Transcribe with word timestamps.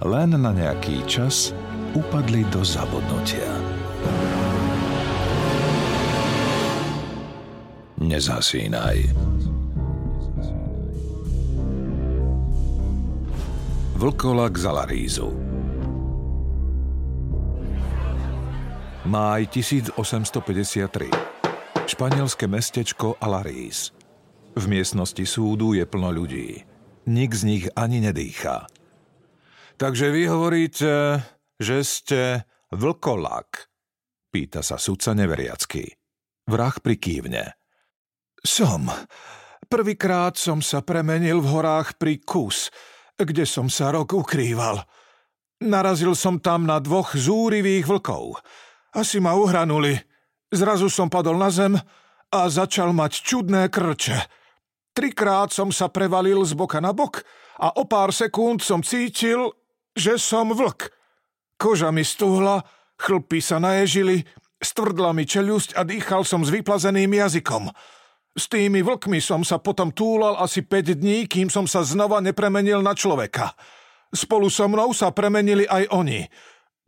len 0.00 0.32
na 0.32 0.52
nejaký 0.52 1.04
čas 1.04 1.52
upadli 1.92 2.46
do 2.48 2.64
zabudnutia. 2.64 3.52
Nezasínaj. 8.00 9.12
Vlkolak 14.00 14.56
za 14.56 14.72
Larízu 14.72 15.28
Máj 19.04 19.44
1853 19.52 21.12
Španielské 21.84 22.48
mestečko 22.48 23.20
Alarís 23.20 23.92
V 24.56 24.64
miestnosti 24.72 25.20
súdu 25.28 25.76
je 25.76 25.84
plno 25.84 26.16
ľudí. 26.16 26.64
Nik 27.12 27.36
z 27.36 27.42
nich 27.44 27.64
ani 27.76 28.00
nedýcha. 28.00 28.79
Takže 29.80 30.12
vy 30.12 30.28
hovoríte, 30.28 31.24
že 31.56 31.80
ste 31.80 32.44
vlkolak? 32.68 33.64
Pýta 34.28 34.60
sa 34.60 34.76
sudca 34.76 35.16
neveriacky. 35.16 35.88
Vrah 36.44 36.76
prikývne. 36.76 37.56
Som. 38.44 38.92
Prvýkrát 39.72 40.36
som 40.36 40.60
sa 40.60 40.84
premenil 40.84 41.40
v 41.40 41.48
horách 41.48 41.96
pri 41.96 42.20
Kus, 42.20 42.68
kde 43.16 43.48
som 43.48 43.72
sa 43.72 43.88
rok 43.88 44.12
ukrýval. 44.12 44.84
Narazil 45.64 46.12
som 46.12 46.36
tam 46.44 46.68
na 46.68 46.76
dvoch 46.76 47.16
zúrivých 47.16 47.88
vlkov. 47.88 48.36
Asi 48.92 49.16
ma 49.16 49.32
uhranuli. 49.32 49.96
Zrazu 50.52 50.92
som 50.92 51.08
padol 51.08 51.40
na 51.40 51.48
zem 51.48 51.72
a 52.28 52.40
začal 52.52 52.92
mať 52.92 53.12
čudné 53.24 53.72
krče. 53.72 54.28
Trikrát 54.92 55.56
som 55.56 55.72
sa 55.72 55.88
prevalil 55.88 56.44
z 56.44 56.52
boka 56.52 56.84
na 56.84 56.92
bok 56.92 57.24
a 57.64 57.80
o 57.80 57.88
pár 57.88 58.12
sekúnd 58.12 58.60
som 58.60 58.84
cítil, 58.84 59.56
že 59.94 60.18
som 60.18 60.52
vlk. 60.54 60.90
Koža 61.60 61.92
mi 61.92 62.06
stuhla, 62.06 62.64
chlpy 62.96 63.44
sa 63.44 63.60
naježili, 63.60 64.24
stvrdla 64.60 65.12
mi 65.12 65.28
čeľusť 65.28 65.76
a 65.76 65.84
dýchal 65.84 66.24
som 66.24 66.44
s 66.44 66.52
vyplazeným 66.52 67.10
jazykom. 67.16 67.68
S 68.36 68.46
tými 68.46 68.80
vlkmi 68.80 69.18
som 69.18 69.42
sa 69.42 69.58
potom 69.58 69.90
túlal 69.90 70.38
asi 70.38 70.62
5 70.62 70.96
dní, 70.96 71.26
kým 71.26 71.50
som 71.50 71.66
sa 71.66 71.82
znova 71.82 72.22
nepremenil 72.22 72.78
na 72.80 72.94
človeka. 72.94 73.52
Spolu 74.14 74.46
so 74.50 74.70
mnou 74.70 74.94
sa 74.94 75.10
premenili 75.10 75.66
aj 75.66 75.90
oni. 75.90 76.24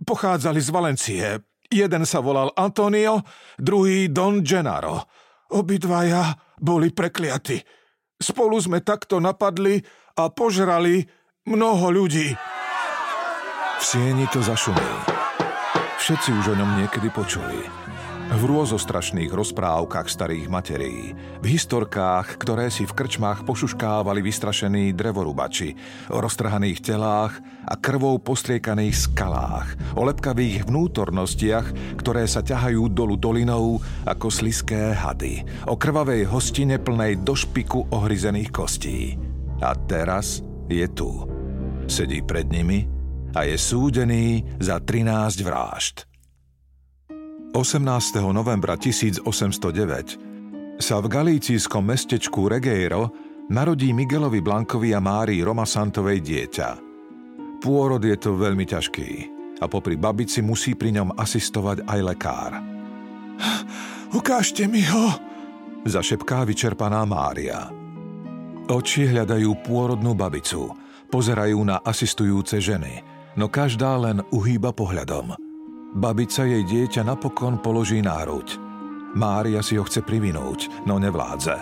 Pochádzali 0.03 0.61
z 0.62 0.70
Valencie. 0.70 1.27
Jeden 1.73 2.05
sa 2.05 2.20
volal 2.20 2.53
Antonio, 2.55 3.25
druhý 3.58 4.12
Don 4.12 4.45
Gennaro. 4.45 5.08
Obidvaja 5.53 6.36
boli 6.61 6.92
prekliaty. 6.92 7.58
Spolu 8.23 8.56
sme 8.62 8.84
takto 8.84 9.19
napadli 9.19 9.83
a 10.14 10.30
požrali 10.30 11.03
mnoho 11.48 11.91
ľudí. 11.91 12.61
V 13.83 13.98
sieni 13.98 14.30
to 14.30 14.38
zašumí. 14.38 14.94
Všetci 15.98 16.30
už 16.30 16.55
o 16.55 16.58
ňom 16.62 16.78
niekedy 16.78 17.11
počuli. 17.11 17.66
V 18.30 18.42
rôzostrašných 18.47 19.34
rozprávkach 19.34 20.06
starých 20.06 20.47
materí, 20.47 21.19
v 21.42 21.47
historkách, 21.50 22.39
ktoré 22.39 22.70
si 22.70 22.86
v 22.86 22.95
krčmách 22.95 23.42
pošuškávali 23.42 24.23
vystrašení 24.23 24.95
drevorubači, 24.95 25.74
o 26.14 26.23
roztrhaných 26.23 26.79
telách 26.79 27.42
a 27.67 27.74
krvou 27.74 28.23
postriekaných 28.23 29.11
skalách, 29.11 29.74
o 29.98 30.06
lepkavých 30.06 30.62
vnútornostiach, 30.70 31.98
ktoré 31.98 32.30
sa 32.30 32.39
ťahajú 32.39 32.86
dolu 32.86 33.18
dolinou 33.18 33.83
ako 34.06 34.30
sliské 34.30 34.95
hady, 34.95 35.42
o 35.67 35.74
krvavej 35.74 36.30
hostine 36.30 36.79
plnej 36.79 37.27
do 37.27 37.35
špiku 37.35 37.90
ohryzených 37.90 38.55
kostí. 38.55 39.18
A 39.58 39.74
teraz 39.74 40.39
je 40.70 40.86
tu. 40.86 41.27
Sedí 41.90 42.23
pred 42.23 42.46
nimi 42.46 42.92
a 43.32 43.48
je 43.48 43.56
súdený 43.56 44.44
za 44.60 44.76
13 44.76 45.40
vražd. 45.40 46.04
18. 47.52 47.84
novembra 48.32 48.76
1809 48.76 50.80
sa 50.80 50.96
v 51.00 51.06
galícijskom 51.08 51.84
mestečku 51.84 52.48
Regeiro 52.48 53.12
narodí 53.52 53.92
Miguelovi 53.92 54.40
Blankovi 54.40 54.96
a 54.96 55.00
Márii 55.00 55.44
Romasantovej 55.44 56.20
dieťa. 56.24 56.68
Pôrod 57.60 58.00
je 58.00 58.16
to 58.16 58.36
veľmi 58.36 58.64
ťažký 58.64 59.10
a 59.60 59.68
popri 59.68 60.00
babici 60.00 60.40
musí 60.40 60.74
pri 60.76 60.92
ňom 61.00 61.16
asistovať 61.16 61.88
aj 61.88 62.00
lekár. 62.04 62.52
Ukážte 64.12 64.68
mi 64.68 64.84
ho, 64.88 65.08
zašepká 65.88 66.44
vyčerpaná 66.44 67.04
Mária. 67.08 67.72
Oči 68.68 69.08
hľadajú 69.08 69.64
pôrodnú 69.64 70.16
babicu, 70.16 70.72
pozerajú 71.08 71.64
na 71.64 71.80
asistujúce 71.80 72.60
ženy– 72.60 73.00
no 73.36 73.46
každá 73.48 73.96
len 73.96 74.20
uhýba 74.32 74.72
pohľadom. 74.72 75.36
Babica 75.92 76.48
jej 76.48 76.64
dieťa 76.64 77.04
napokon 77.04 77.60
položí 77.60 78.00
náruď. 78.00 78.56
Mária 79.12 79.60
si 79.60 79.76
ho 79.76 79.84
chce 79.84 80.00
privinúť, 80.00 80.88
no 80.88 80.96
nevládze. 80.96 81.56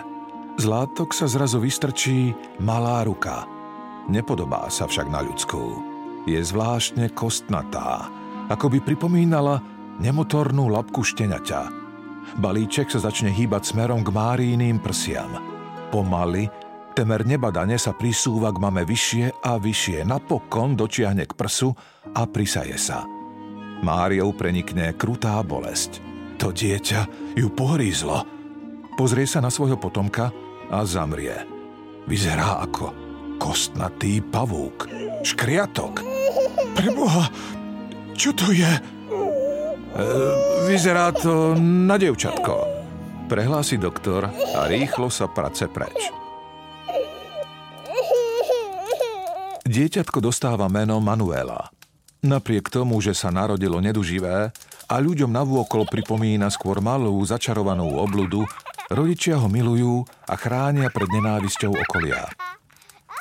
Z 0.55 0.65
látok 0.67 1.11
sa 1.11 1.27
zrazu 1.27 1.59
vystrčí 1.59 2.31
malá 2.63 3.03
ruka. 3.03 3.43
Nepodobá 4.07 4.71
sa 4.71 4.87
však 4.87 5.07
na 5.11 5.19
ľudskú. 5.23 5.83
Je 6.23 6.39
zvláštne 6.39 7.11
kostnatá, 7.11 8.07
ako 8.47 8.71
by 8.71 8.79
pripomínala 8.83 9.59
nemotornú 9.99 10.71
labku 10.71 11.03
šteňaťa. 11.03 11.61
Balíček 12.39 12.87
sa 12.87 13.03
začne 13.03 13.33
hýbať 13.33 13.75
smerom 13.75 14.05
k 14.05 14.13
Máríným 14.15 14.79
prsiam. 14.79 15.35
Pomaly 15.91 16.47
Temer 16.91 17.23
nebadane 17.23 17.79
sa 17.79 17.95
prisúva 17.95 18.51
k 18.51 18.59
mame 18.59 18.83
vyššie 18.83 19.47
a 19.47 19.55
vyššie, 19.55 20.03
napokon 20.03 20.75
dočiahne 20.75 21.23
k 21.23 21.33
prsu 21.39 21.71
a 22.11 22.27
prisaje 22.27 22.75
sa. 22.75 23.07
Máriou 23.81 24.35
prenikne 24.35 24.91
krutá 24.93 25.39
bolesť. 25.41 26.03
To 26.37 26.51
dieťa 26.51 27.33
ju 27.39 27.47
pohrízlo. 27.55 28.27
Pozrie 28.99 29.23
sa 29.23 29.39
na 29.39 29.47
svojho 29.47 29.79
potomka 29.79 30.35
a 30.67 30.83
zamrie. 30.83 31.47
Vyzerá 32.05 32.59
ako 32.59 32.91
kostnatý 33.39 34.19
pavúk. 34.21 34.85
Škriatok. 35.23 36.03
Preboha, 36.75 37.31
čo 38.13 38.35
to 38.35 38.51
je? 38.53 38.67
E, 38.67 38.79
vyzerá 40.67 41.09
to 41.15 41.55
na 41.57 41.95
devčatko. 41.95 42.67
Prehlási 43.31 43.79
doktor 43.79 44.27
a 44.29 44.67
rýchlo 44.67 45.07
sa 45.07 45.31
prace 45.31 45.71
preč. 45.71 46.20
Dieťatko 49.71 50.19
dostáva 50.19 50.67
meno 50.67 50.99
Manuela. 50.99 51.71
Napriek 52.27 52.67
tomu, 52.67 52.99
že 52.99 53.15
sa 53.15 53.31
narodilo 53.31 53.79
neduživé 53.79 54.51
a 54.91 54.95
ľuďom 54.99 55.31
navôkol 55.31 55.87
pripomína 55.87 56.51
skôr 56.51 56.83
malú, 56.83 57.15
začarovanú 57.23 57.95
obludu, 57.95 58.43
rodičia 58.91 59.39
ho 59.39 59.47
milujú 59.47 60.03
a 60.27 60.35
chránia 60.35 60.91
pred 60.91 61.07
nenávisťou 61.07 61.71
okolia. 61.87 62.27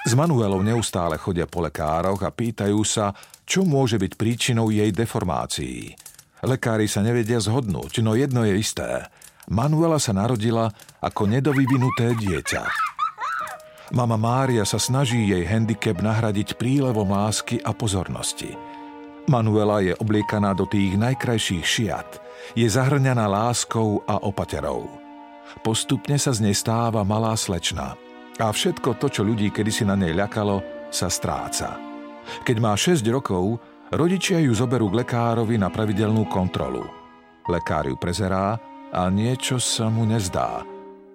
S 0.02 0.18
Manuelou 0.18 0.58
neustále 0.66 1.22
chodia 1.22 1.46
po 1.46 1.62
lekároch 1.62 2.18
a 2.26 2.34
pýtajú 2.34 2.82
sa, 2.82 3.14
čo 3.46 3.62
môže 3.62 3.94
byť 3.94 4.18
príčinou 4.18 4.74
jej 4.74 4.91
deformácií. 4.91 5.94
Lekári 6.42 6.91
sa 6.91 6.98
nevedia 7.06 7.38
zhodnúť, 7.38 8.03
no 8.03 8.18
jedno 8.18 8.42
je 8.42 8.58
isté. 8.58 9.06
Manuela 9.46 10.03
sa 10.03 10.10
narodila 10.10 10.74
ako 10.98 11.30
nedovyvinuté 11.30 12.18
dieťa. 12.18 12.90
Mama 13.91 14.15
Mária 14.15 14.63
sa 14.63 14.78
snaží 14.78 15.34
jej 15.34 15.42
handicap 15.42 15.98
nahradiť 15.98 16.54
prílevom 16.54 17.10
lásky 17.10 17.59
a 17.66 17.75
pozornosti. 17.75 18.54
Manuela 19.27 19.83
je 19.83 19.98
obliekaná 19.98 20.54
do 20.54 20.63
tých 20.63 20.95
najkrajších 20.95 21.66
šiat, 21.66 22.10
je 22.54 22.71
zahrňaná 22.71 23.27
láskou 23.27 24.07
a 24.07 24.22
opaterou. 24.22 24.87
Postupne 25.66 26.15
sa 26.22 26.31
z 26.31 26.47
nej 26.47 26.54
stáva 26.54 27.03
malá 27.03 27.34
slečna 27.34 27.98
a 28.39 28.47
všetko 28.47 28.95
to, 29.03 29.10
čo 29.10 29.27
ľudí 29.27 29.51
kedysi 29.51 29.83
na 29.83 29.98
nej 29.98 30.15
ľakalo, 30.15 30.89
sa 30.95 31.10
stráca. 31.10 31.75
Keď 32.47 32.57
má 32.63 32.78
6 32.78 33.03
rokov, 33.10 33.59
rodičia 33.91 34.39
ju 34.39 34.54
zoberú 34.54 34.87
k 34.95 35.03
lekárovi 35.03 35.59
na 35.59 35.66
pravidelnú 35.66 36.31
kontrolu. 36.31 36.87
Lekár 37.51 37.91
ju 37.91 37.98
prezerá 37.98 38.54
a 38.95 39.10
niečo 39.10 39.59
sa 39.59 39.91
mu 39.91 40.07
nezdá. 40.07 40.63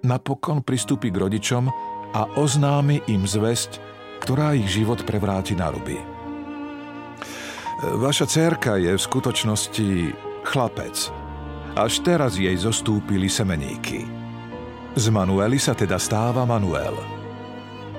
Napokon 0.05 0.61
pristúpi 0.61 1.09
k 1.09 1.17
rodičom 1.17 1.65
a 2.15 2.31
oznámi 2.39 3.03
im 3.11 3.27
zväzť, 3.27 3.83
ktorá 4.23 4.55
ich 4.55 4.71
život 4.71 5.03
prevráti 5.03 5.51
na 5.53 5.67
ruby. 5.67 5.99
Vaša 7.83 8.23
cerka 8.25 8.79
je 8.79 8.95
v 8.95 9.05
skutočnosti 9.05 9.89
chlapec. 10.47 11.11
Až 11.75 11.99
teraz 12.07 12.39
jej 12.39 12.55
zostúpili 12.55 13.27
semeníky. 13.27 14.07
Z 14.95 15.11
Manueli 15.11 15.59
sa 15.59 15.75
teda 15.75 15.99
stáva 15.99 16.47
Manuel. 16.47 16.95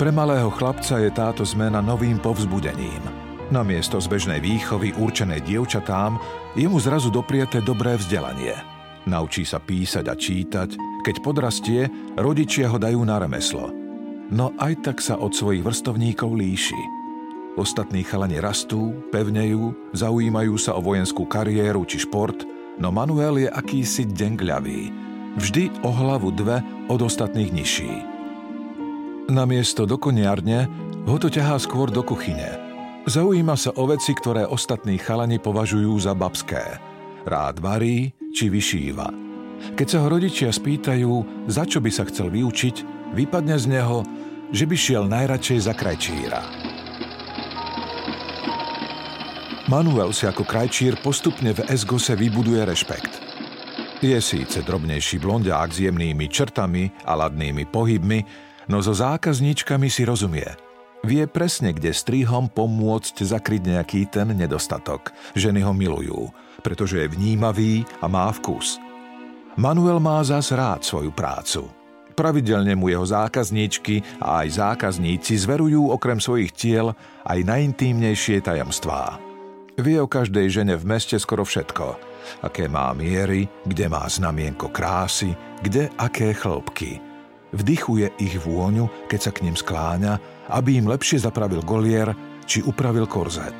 Pre 0.01 0.09
malého 0.09 0.49
chlapca 0.49 0.97
je 0.97 1.13
táto 1.13 1.45
zmena 1.45 1.85
novým 1.85 2.17
povzbudením. 2.17 3.05
Namiesto 3.53 4.01
zbežnej 4.01 4.41
výchovy 4.41 4.97
určenej 4.97 5.45
dievčatám 5.45 6.17
je 6.57 6.65
mu 6.65 6.81
zrazu 6.81 7.13
dopriete 7.13 7.61
dobré 7.61 8.01
vzdelanie. 8.01 8.57
Naučí 9.07 9.45
sa 9.45 9.61
písať 9.61 10.05
a 10.09 10.15
čítať, 10.17 10.71
keď 11.05 11.17
podrastie, 11.23 11.87
rodičia 12.17 12.73
ho 12.73 12.81
dajú 12.81 13.07
na 13.07 13.23
remeslo. 13.23 13.86
No 14.31 14.51
aj 14.59 14.83
tak 14.83 14.99
sa 14.99 15.15
od 15.15 15.31
svojich 15.31 15.63
vrstovníkov 15.63 16.35
líši. 16.35 16.79
Ostatní 17.57 18.03
chalani 18.03 18.43
rastú, 18.43 18.93
pevnejú, 19.15 19.73
zaujímajú 19.97 20.59
sa 20.61 20.77
o 20.77 20.85
vojenskú 20.85 21.25
kariéru 21.25 21.87
či 21.89 22.03
šport, 22.03 22.45
no 22.77 22.93
Manuel 22.93 23.41
je 23.41 23.49
akýsi 23.49 24.05
dengľavý, 24.05 24.93
vždy 25.41 25.73
o 25.81 25.89
hlavu 25.89 26.35
dve 26.37 26.61
od 26.91 27.01
ostatných 27.01 27.55
nižší. 27.55 27.93
Namiesto 29.33 29.89
do 29.89 29.97
koniarne 29.97 30.69
ho 31.07 31.17
to 31.17 31.31
ťahá 31.31 31.57
skôr 31.57 31.89
do 31.89 32.03
kuchyne. 32.03 32.61
Zaujíma 33.07 33.55
sa 33.55 33.71
o 33.79 33.87
veci, 33.87 34.11
ktoré 34.11 34.43
ostatní 34.43 34.99
chalani 34.99 35.39
považujú 35.39 35.95
za 36.03 36.13
babské. 36.13 36.83
Rád 37.23 37.63
varí 37.63 38.11
či 38.35 38.51
vyšíva. 38.51 39.09
Keď 39.79 39.87
sa 39.87 39.99
ho 40.05 40.13
rodičia 40.13 40.51
spýtajú, 40.53 41.47
za 41.49 41.65
čo 41.65 41.81
by 41.81 41.91
sa 41.95 42.05
chcel 42.11 42.29
vyučiť, 42.29 43.09
vypadne 43.15 43.57
z 43.57 43.79
neho, 43.79 44.05
že 44.57 44.65
by 44.65 44.73
šiel 44.73 45.05
najradšej 45.05 45.69
za 45.69 45.77
krajčíra. 45.77 46.41
Manuel 49.69 50.17
si 50.17 50.25
ako 50.25 50.49
krajčír 50.49 50.97
postupne 51.05 51.53
v 51.53 51.69
Esgose 51.69 52.17
vybuduje 52.17 52.65
rešpekt. 52.65 53.13
Je 54.01 54.17
síce 54.17 54.65
drobnejší 54.65 55.21
blondiák 55.21 55.69
s 55.69 55.85
jemnými 55.85 56.31
črtami 56.33 56.89
a 57.05 57.13
ladnými 57.21 57.69
pohybmi, 57.69 58.25
no 58.73 58.81
so 58.81 58.97
zákazníčkami 58.97 59.93
si 59.93 60.09
rozumie. 60.09 60.49
Vie 61.05 61.29
presne, 61.29 61.77
kde 61.77 61.93
strihom 61.93 62.49
pomôcť 62.49 63.27
zakryť 63.27 63.63
nejaký 63.77 64.01
ten 64.09 64.33
nedostatok. 64.33 65.13
Ženy 65.37 65.61
ho 65.67 65.77
milujú, 65.77 66.33
pretože 66.65 67.05
je 67.05 67.13
vnímavý 67.13 67.85
a 68.01 68.09
má 68.09 68.33
vkus. 68.33 68.81
Manuel 69.61 70.01
má 70.01 70.25
zas 70.25 70.49
rád 70.49 70.81
svoju 70.87 71.13
prácu. 71.13 71.76
Pravidelne 72.17 72.73
mu 72.73 72.89
jeho 72.89 73.05
zákazníčky 73.05 74.25
a 74.25 74.41
aj 74.41 74.57
zákazníci 74.57 75.37
zverujú 75.37 75.93
okrem 75.93 76.17
svojich 76.17 76.49
tiel 76.57 76.97
aj 77.29 77.39
najintímnejšie 77.45 78.41
tajomstvá. 78.41 79.21
Vie 79.77 80.01
o 80.01 80.09
každej 80.09 80.49
žene 80.49 80.81
v 80.81 80.89
meste 80.89 81.21
skoro 81.21 81.45
všetko. 81.45 82.01
Aké 82.41 82.73
má 82.73 82.89
miery, 82.97 83.45
kde 83.69 83.93
má 83.93 84.09
znamienko 84.09 84.73
krásy, 84.73 85.37
kde 85.61 85.93
aké 86.01 86.33
chlopky. 86.33 87.05
Vdychuje 87.53 88.09
ich 88.17 88.41
vôňu, 88.41 88.89
keď 89.13 89.21
sa 89.21 89.31
k 89.37 89.45
ním 89.45 89.55
skláňa, 89.55 90.17
aby 90.57 90.81
im 90.81 90.89
lepšie 90.89 91.21
zapravil 91.21 91.61
golier 91.61 92.17
či 92.49 92.65
upravil 92.65 93.05
korzet. 93.05 93.55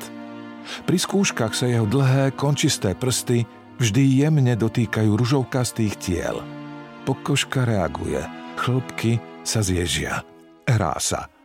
Pri 0.89 0.97
skúškach 0.97 1.53
sa 1.53 1.69
jeho 1.69 1.85
dlhé, 1.85 2.33
končisté 2.33 2.97
prsty 2.97 3.45
vždy 3.77 4.25
jemne 4.25 4.57
dotýkajú 4.57 5.13
ružovkastých 5.13 5.93
tiel. 6.01 6.41
Pokožka 7.05 7.63
reaguje, 7.63 8.19
chlopky 8.57 9.21
sa 9.45 9.61
zježia. 9.61 10.25
Hrá 10.67 10.97
sa– 10.99 11.29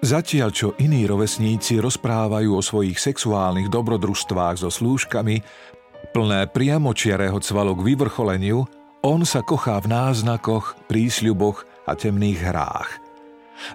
Zatiaľ, 0.00 0.48
čo 0.48 0.72
iní 0.80 1.04
rovesníci 1.04 1.76
rozprávajú 1.76 2.56
o 2.56 2.64
svojich 2.64 2.96
sexuálnych 2.96 3.68
dobrodružstvách 3.68 4.64
so 4.64 4.72
slúžkami, 4.72 5.44
plné 6.16 6.48
priamočiarého 6.48 7.36
cvalo 7.44 7.76
k 7.76 7.84
vyvrcholeniu, 7.92 8.64
on 9.04 9.28
sa 9.28 9.44
kochá 9.44 9.76
v 9.84 9.92
náznakoch, 9.92 10.72
prísľuboch 10.88 11.68
a 11.84 11.92
temných 11.92 12.40
hrách. 12.40 12.90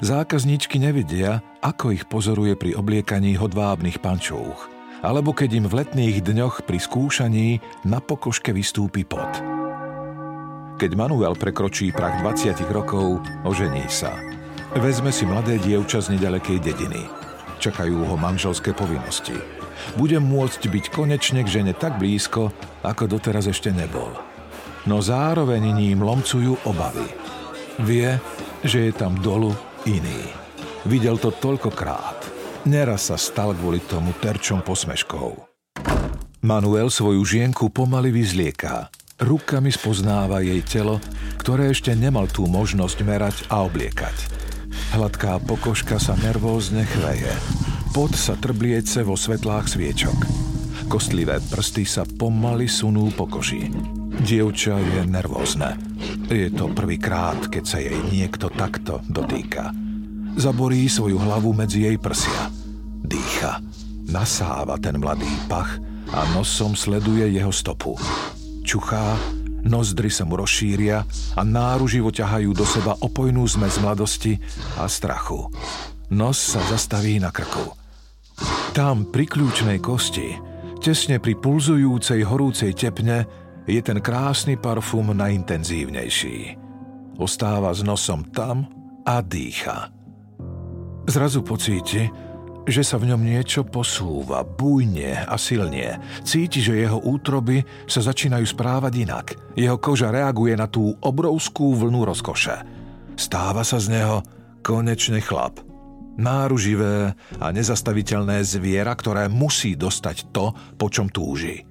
Zákazničky 0.01 0.81
nevidia, 0.81 1.45
ako 1.61 1.93
ich 1.93 2.09
pozoruje 2.09 2.57
pri 2.57 2.73
obliekaní 2.73 3.37
hodvábnych 3.37 4.01
pančúch, 4.01 4.65
alebo 5.05 5.29
keď 5.29 5.61
im 5.61 5.65
v 5.69 5.85
letných 5.85 6.25
dňoch 6.25 6.65
pri 6.65 6.81
skúšaní 6.81 7.61
na 7.85 8.01
pokoške 8.01 8.49
vystúpi 8.49 9.05
pot. 9.05 9.64
Keď 10.75 10.91
Manuel 10.93 11.39
prekročí 11.39 11.95
prach 11.95 12.19
20 12.19 12.55
rokov, 12.71 13.23
ožení 13.47 13.87
sa– 13.87 14.11
Vezme 14.75 15.07
si 15.07 15.23
mladé 15.23 15.55
dievča 15.55 16.03
z 16.03 16.19
nedalekej 16.19 16.59
dediny. 16.59 17.07
Čakajú 17.63 18.11
ho 18.11 18.19
manželské 18.19 18.75
povinnosti. 18.75 19.31
Bude 19.95 20.19
môcť 20.19 20.67
byť 20.67 20.85
konečne 20.91 21.47
k 21.47 21.61
žene 21.61 21.71
tak 21.71 21.95
blízko, 21.95 22.51
ako 22.83 23.07
doteraz 23.07 23.47
ešte 23.47 23.71
nebol. 23.71 24.11
No 24.83 24.99
zároveň 24.99 25.71
ním 25.71 26.03
lomcujú 26.03 26.59
obavy. 26.67 27.07
Vie, 27.87 28.19
že 28.67 28.91
je 28.91 28.93
tam 28.99 29.15
dolu 29.23 29.55
iný. 29.87 30.27
Videl 30.83 31.23
to 31.23 31.31
toľkokrát. 31.31 32.27
Neraz 32.67 33.07
sa 33.07 33.15
stal 33.15 33.55
kvôli 33.55 33.79
tomu 33.79 34.11
terčom 34.19 34.59
posmeškov. 34.59 35.39
Manuel 36.43 36.91
svoju 36.91 37.23
žienku 37.23 37.71
pomaly 37.71 38.11
vyzlieká. 38.11 38.91
Rukami 39.15 39.71
spoznáva 39.71 40.43
jej 40.43 40.59
telo, 40.59 40.99
ktoré 41.39 41.71
ešte 41.71 41.95
nemal 41.95 42.27
tú 42.27 42.51
možnosť 42.51 42.97
merať 43.07 43.35
a 43.47 43.63
obliekať. 43.63 44.11
Hladká 44.91 45.39
pokožka 45.39 45.95
sa 46.03 46.19
nervózne 46.19 46.83
chveje. 46.83 47.31
Pot 47.95 48.11
sa 48.11 48.35
trbliece 48.35 49.07
vo 49.07 49.15
svetlách 49.15 49.71
sviečok. 49.71 50.19
Kostlivé 50.91 51.39
prsty 51.39 51.87
sa 51.87 52.03
pomaly 52.03 52.67
sunú 52.67 53.07
po 53.15 53.23
koži. 53.23 53.71
Dievča 54.19 54.75
je 54.83 55.07
nervózne. 55.07 55.79
Je 56.27 56.51
to 56.51 56.75
prvýkrát, 56.75 57.39
keď 57.47 57.63
sa 57.63 57.79
jej 57.79 57.95
niekto 58.11 58.51
takto 58.51 58.99
dotýka. 59.07 59.71
Zaborí 60.35 60.91
svoju 60.91 61.15
hlavu 61.23 61.55
medzi 61.55 61.87
jej 61.87 61.95
prsia. 61.95 62.51
Dýcha. 62.99 63.63
Nasáva 64.11 64.75
ten 64.75 64.99
mladý 64.99 65.31
pach 65.47 65.79
a 66.11 66.19
nosom 66.35 66.75
sleduje 66.75 67.31
jeho 67.31 67.55
stopu. 67.55 67.95
Čuchá 68.65 69.15
Nozdry 69.65 70.13
sa 70.13 70.29
mu 70.29 70.37
rozšíria 70.37 71.01
a 71.33 71.41
náruživo 71.41 72.13
ťahajú 72.13 72.53
do 72.53 72.61
seba 72.61 72.93
opojnú 73.01 73.41
zmes 73.49 73.81
mladosti 73.81 74.37
a 74.77 74.85
strachu. 74.85 75.49
Nos 76.13 76.37
sa 76.37 76.61
zastaví 76.69 77.17
na 77.17 77.33
krku. 77.33 77.73
Tam 78.77 79.09
pri 79.09 79.25
kľúčnej 79.25 79.81
kosti, 79.81 80.37
tesne 80.85 81.17
pri 81.17 81.33
pulzujúcej 81.41 82.21
horúcej 82.29 82.77
tepne, 82.77 83.25
je 83.65 83.81
ten 83.81 83.97
krásny 83.97 84.53
parfum 84.53 85.17
najintenzívnejší. 85.17 86.37
Ostáva 87.17 87.73
s 87.73 87.81
nosom 87.81 88.21
tam 88.29 88.69
a 89.01 89.25
dýcha. 89.25 89.89
Zrazu 91.09 91.41
pocíti, 91.41 92.05
že 92.65 92.81
sa 92.81 92.97
v 92.97 93.13
ňom 93.13 93.21
niečo 93.21 93.61
posúva, 93.65 94.41
bujne 94.41 95.25
a 95.25 95.37
silne. 95.37 96.01
Cíti, 96.25 96.61
že 96.61 96.81
jeho 96.81 96.97
útroby 96.97 97.61
sa 97.85 98.01
začínajú 98.01 98.45
správať 98.45 98.93
inak. 99.05 99.25
Jeho 99.53 99.77
koža 99.77 100.09
reaguje 100.09 100.57
na 100.57 100.65
tú 100.65 100.97
obrovskú 101.01 101.77
vlnu 101.77 102.05
rozkoše. 102.09 102.65
Stáva 103.15 103.61
sa 103.61 103.77
z 103.77 104.01
neho 104.01 104.25
konečne 104.65 105.21
chlap. 105.21 105.61
Náruživé 106.15 107.13
a 107.37 107.45
nezastaviteľné 107.51 108.41
zviera, 108.41 108.95
ktoré 108.95 109.27
musí 109.29 109.77
dostať 109.77 110.33
to, 110.33 110.55
po 110.79 110.87
čom 110.89 111.11
túži. 111.11 111.61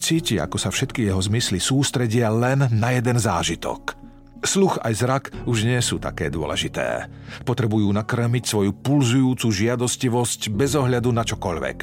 Cíti, 0.00 0.40
ako 0.42 0.56
sa 0.58 0.74
všetky 0.74 1.06
jeho 1.06 1.20
zmysly 1.22 1.62
sústredia 1.62 2.32
len 2.32 2.66
na 2.74 2.96
jeden 2.96 3.20
zážitok– 3.20 3.82
Sluch 4.44 4.78
aj 4.82 4.92
zrak 4.94 5.24
už 5.48 5.64
nie 5.64 5.80
sú 5.80 5.96
také 5.96 6.28
dôležité. 6.28 7.08
Potrebujú 7.48 7.88
nakrmiť 7.92 8.44
svoju 8.44 8.72
pulzujúcu 8.76 9.48
žiadostivosť 9.48 10.52
bez 10.52 10.76
ohľadu 10.76 11.10
na 11.12 11.24
čokoľvek. 11.24 11.78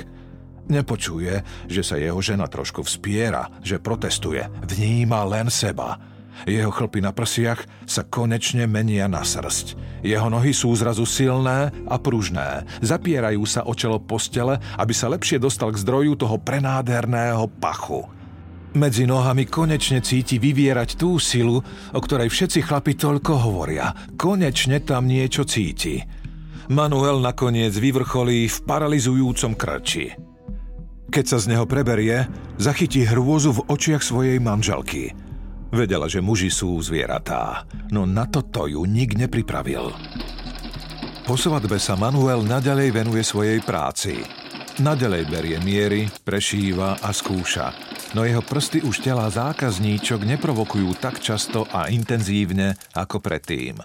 Nepočuje, 0.63 1.43
že 1.67 1.81
sa 1.83 1.99
jeho 1.99 2.23
žena 2.23 2.47
trošku 2.47 2.87
vspiera, 2.87 3.51
že 3.59 3.83
protestuje. 3.83 4.47
Vníma 4.63 5.27
len 5.27 5.51
seba. 5.51 5.99
Jeho 6.47 6.73
chlpy 6.73 7.03
na 7.03 7.13
prsiach 7.13 7.61
sa 7.85 8.01
konečne 8.07 8.65
menia 8.65 9.05
na 9.11 9.21
srst. 9.21 9.77
Jeho 10.01 10.27
nohy 10.27 10.51
sú 10.55 10.73
zrazu 10.73 11.05
silné 11.05 11.69
a 11.87 11.95
pružné. 11.99 12.65
Zapierajú 12.81 13.43
sa 13.45 13.63
o 13.67 13.75
čelo 13.75 14.01
postele, 14.01 14.57
aby 14.79 14.91
sa 14.95 15.11
lepšie 15.11 15.37
dostal 15.37 15.71
k 15.71 15.79
zdroju 15.79 16.15
toho 16.19 16.39
prenádherného 16.41 17.47
pachu. 17.61 18.22
Medzi 18.73 19.05
nohami 19.05 19.45
konečne 19.45 20.01
cíti 20.01 20.41
vyvierať 20.41 20.97
tú 20.97 21.21
silu, 21.21 21.61
o 21.93 21.99
ktorej 22.01 22.33
všetci 22.33 22.65
chlapi 22.65 22.97
toľko 22.97 23.33
hovoria. 23.45 23.93
Konečne 24.17 24.81
tam 24.81 25.05
niečo 25.05 25.45
cíti. 25.45 26.01
Manuel 26.73 27.21
nakoniec 27.21 27.69
vyvrcholí 27.77 28.49
v 28.49 28.57
paralizujúcom 28.65 29.53
krči. 29.53 30.17
Keď 31.13 31.25
sa 31.29 31.37
z 31.37 31.53
neho 31.53 31.69
preberie, 31.69 32.25
zachytí 32.57 33.05
hrôzu 33.05 33.53
v 33.53 33.63
očiach 33.69 34.01
svojej 34.01 34.41
manželky. 34.41 35.13
Vedela, 35.69 36.09
že 36.09 36.25
muži 36.25 36.49
sú 36.49 36.73
zvieratá, 36.81 37.69
no 37.93 38.09
na 38.09 38.25
toto 38.25 38.65
ju 38.65 38.81
nik 38.89 39.13
nepripravil. 39.13 39.93
Po 41.29 41.37
svadbe 41.37 41.77
sa 41.77 41.93
Manuel 41.93 42.41
nadalej 42.41 42.89
venuje 42.89 43.21
svojej 43.21 43.61
práci. 43.61 44.25
Nadalej 44.81 45.29
berie 45.29 45.57
miery, 45.61 46.09
prešíva 46.25 46.97
a 46.97 47.13
skúša, 47.13 47.69
no 48.13 48.25
jeho 48.25 48.41
prsty 48.45 48.85
už 48.85 49.01
tela 49.01 49.25
zákazníčok 49.29 50.25
neprovokujú 50.25 50.97
tak 51.01 51.19
často 51.19 51.65
a 51.69 51.89
intenzívne 51.89 52.77
ako 52.93 53.19
predtým. 53.19 53.81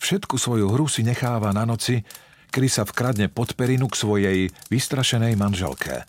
Všetku 0.00 0.40
svoju 0.40 0.72
hru 0.72 0.88
si 0.88 1.04
necháva 1.04 1.52
na 1.52 1.68
noci, 1.68 2.00
kedy 2.50 2.68
sa 2.70 2.82
vkradne 2.88 3.28
pod 3.28 3.52
perinu 3.54 3.86
k 3.90 4.00
svojej 4.00 4.38
vystrašenej 4.72 5.36
manželke. 5.36 6.08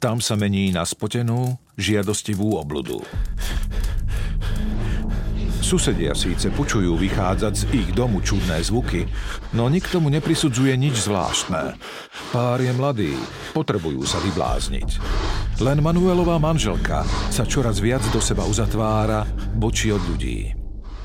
Tam 0.00 0.18
sa 0.24 0.32
mení 0.32 0.72
na 0.72 0.88
spotenú, 0.88 1.60
žiadostivú 1.76 2.56
obludu. 2.56 3.04
Susedia 5.70 6.18
síce 6.18 6.50
počujú 6.50 6.98
vychádzať 6.98 7.54
z 7.54 7.62
ich 7.70 7.88
domu 7.94 8.18
čudné 8.18 8.58
zvuky, 8.58 9.06
no 9.54 9.70
nikto 9.70 10.02
mu 10.02 10.10
neprisudzuje 10.10 10.74
nič 10.74 11.06
zvláštne. 11.06 11.78
Pár 12.34 12.58
je 12.58 12.74
mladý, 12.74 13.14
potrebujú 13.54 14.02
sa 14.02 14.18
vyblázniť. 14.18 14.98
Len 15.62 15.78
Manuelová 15.78 16.42
manželka 16.42 17.06
sa 17.30 17.46
čoraz 17.46 17.78
viac 17.78 18.02
do 18.10 18.18
seba 18.18 18.42
uzatvára, 18.50 19.22
bočí 19.54 19.94
od 19.94 20.02
ľudí. 20.10 20.50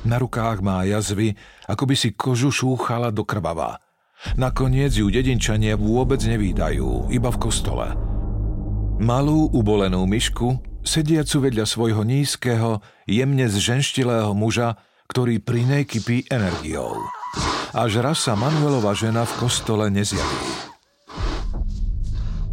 Na 0.02 0.18
rukách 0.18 0.58
má 0.66 0.82
jazvy, 0.82 1.38
ako 1.70 1.86
by 1.86 1.94
si 1.94 2.18
kožu 2.18 2.50
šúchala 2.50 3.14
do 3.14 3.22
krvava. 3.22 3.78
Nakoniec 4.34 4.98
ju 4.98 5.06
dedinčania 5.14 5.78
vôbec 5.78 6.18
nevídajú, 6.26 7.14
iba 7.14 7.30
v 7.30 7.38
kostole. 7.38 7.94
Malú 8.98 9.46
ubolenú 9.54 10.02
myšku 10.10 10.58
sediacu 10.82 11.50
vedľa 11.50 11.66
svojho 11.70 12.02
nízkeho, 12.02 12.82
jemne 13.06 13.46
zženštilého 13.46 14.34
muža, 14.34 14.76
ktorý 15.06 15.38
pri 15.38 15.62
nej 15.62 15.82
kypí 15.86 16.26
energiou. 16.26 16.98
Až 17.70 18.02
raz 18.02 18.26
sa 18.26 18.34
Manuelova 18.34 18.92
žena 18.92 19.22
v 19.22 19.32
kostole 19.38 19.86
nezjaví. 19.88 20.66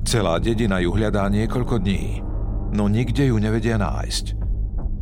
Celá 0.06 0.38
dedina 0.38 0.78
ju 0.78 0.94
hľadá 0.94 1.26
niekoľko 1.34 1.82
dní, 1.82 2.22
no 2.70 2.86
nikde 2.86 3.34
ju 3.34 3.38
nevedia 3.42 3.82
nájsť. 3.82 4.38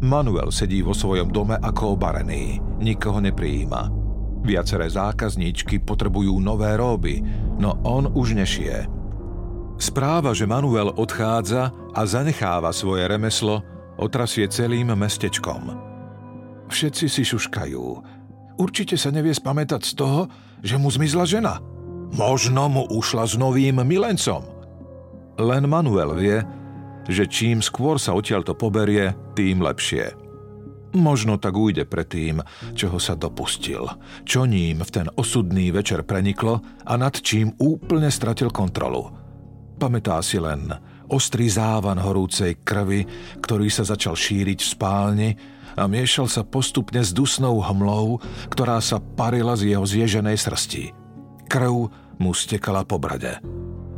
Manuel 0.01 0.49
sedí 0.49 0.79
vo 0.81 0.95
svojom 0.95 1.29
dome 1.29 1.59
ako 1.59 1.99
obarený, 1.99 2.57
nikoho 2.79 3.19
neprijíma. 3.19 3.91
Viaceré 4.41 4.89
zákazníčky 4.89 5.83
potrebujú 5.83 6.41
nové 6.41 6.73
róby, 6.73 7.21
no 7.61 7.77
on 7.85 8.09
už 8.09 8.33
nešie. 8.33 8.89
Správa, 9.77 10.33
že 10.33 10.49
Manuel 10.49 10.93
odchádza 10.95 11.69
a 11.93 12.01
zanecháva 12.05 12.73
svoje 12.73 13.05
remeslo, 13.05 13.61
otrasie 14.01 14.49
celým 14.49 14.91
mestečkom. 14.97 15.71
Všetci 16.67 17.05
si 17.07 17.23
šuškajú. 17.23 17.85
Určite 18.57 18.97
sa 18.97 19.13
nevie 19.13 19.31
spamätať 19.31 19.81
z 19.85 19.93
toho, 19.95 20.21
že 20.65 20.75
mu 20.75 20.89
zmizla 20.89 21.25
žena. 21.29 21.61
Možno 22.11 22.67
mu 22.67 22.83
ušla 22.91 23.23
s 23.23 23.39
novým 23.39 23.79
milencom. 23.85 24.43
Len 25.39 25.63
Manuel 25.69 26.11
vie, 26.19 26.37
že 27.07 27.29
čím 27.29 27.63
skôr 27.63 27.95
sa 28.01 28.11
odtiaľto 28.17 28.57
poberie, 28.57 29.15
tým 29.37 29.63
lepšie. 29.63 30.11
Možno 30.91 31.39
tak 31.39 31.55
ujde 31.55 31.87
pred 31.87 32.03
tým, 32.03 32.43
čoho 32.75 32.99
sa 32.99 33.15
dopustil, 33.15 33.87
čo 34.27 34.43
ním 34.43 34.83
v 34.83 34.91
ten 34.91 35.07
osudný 35.15 35.71
večer 35.71 36.03
preniklo 36.03 36.59
a 36.83 36.99
nad 36.99 37.15
čím 37.15 37.55
úplne 37.63 38.11
stratil 38.11 38.51
kontrolu– 38.51 39.07
Pamätá 39.81 40.21
si 40.21 40.37
len 40.37 40.69
ostrý 41.11 41.51
závan 41.51 41.99
horúcej 41.99 42.55
krvi, 42.63 43.03
ktorý 43.43 43.67
sa 43.67 43.83
začal 43.83 44.15
šíriť 44.15 44.59
v 44.63 44.71
spálni 44.71 45.29
a 45.75 45.83
miešal 45.85 46.31
sa 46.31 46.47
postupne 46.47 47.03
s 47.03 47.11
dusnou 47.11 47.59
hmlou, 47.59 48.23
ktorá 48.47 48.79
sa 48.79 49.03
parila 49.03 49.59
z 49.59 49.75
jeho 49.75 49.83
zježenej 49.83 50.39
srsti. 50.39 50.83
Krv 51.51 51.91
mu 52.17 52.31
stekala 52.31 52.87
po 52.87 52.95
brade. 52.95 53.43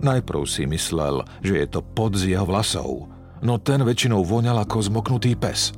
Najprv 0.03 0.41
si 0.43 0.67
myslel, 0.67 1.23
že 1.39 1.63
je 1.63 1.67
to 1.69 1.79
pod 1.79 2.17
z 2.17 2.35
jeho 2.35 2.43
vlasov, 2.43 3.07
no 3.39 3.55
ten 3.61 3.79
väčšinou 3.85 4.25
voňal 4.25 4.65
ako 4.65 4.83
zmoknutý 4.91 5.37
pes. 5.37 5.71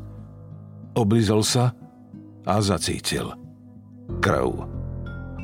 Oblizol 0.95 1.43
sa 1.43 1.75
a 2.47 2.55
zacítil. 2.63 3.35
Krv. 4.23 4.65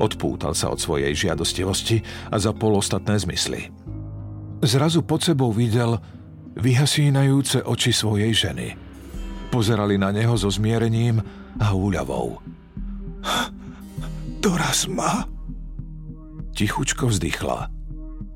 Odpútal 0.00 0.56
sa 0.56 0.72
od 0.72 0.80
svojej 0.80 1.12
žiadostivosti 1.14 2.02
a 2.32 2.40
zapol 2.40 2.80
ostatné 2.80 3.20
zmysly. 3.20 3.70
Zrazu 4.62 5.02
pod 5.02 5.26
sebou 5.26 5.50
videl 5.50 5.98
vyhasínajúce 6.54 7.66
oči 7.66 7.90
svojej 7.90 8.30
ženy. 8.30 8.78
Pozerali 9.50 9.98
na 9.98 10.14
neho 10.14 10.38
so 10.38 10.46
zmierením 10.46 11.18
a 11.58 11.74
úľavou. 11.74 12.38
Doraz 14.44 14.86
ma. 14.86 15.26
Tichučko 16.54 17.10
vzdychla. 17.10 17.74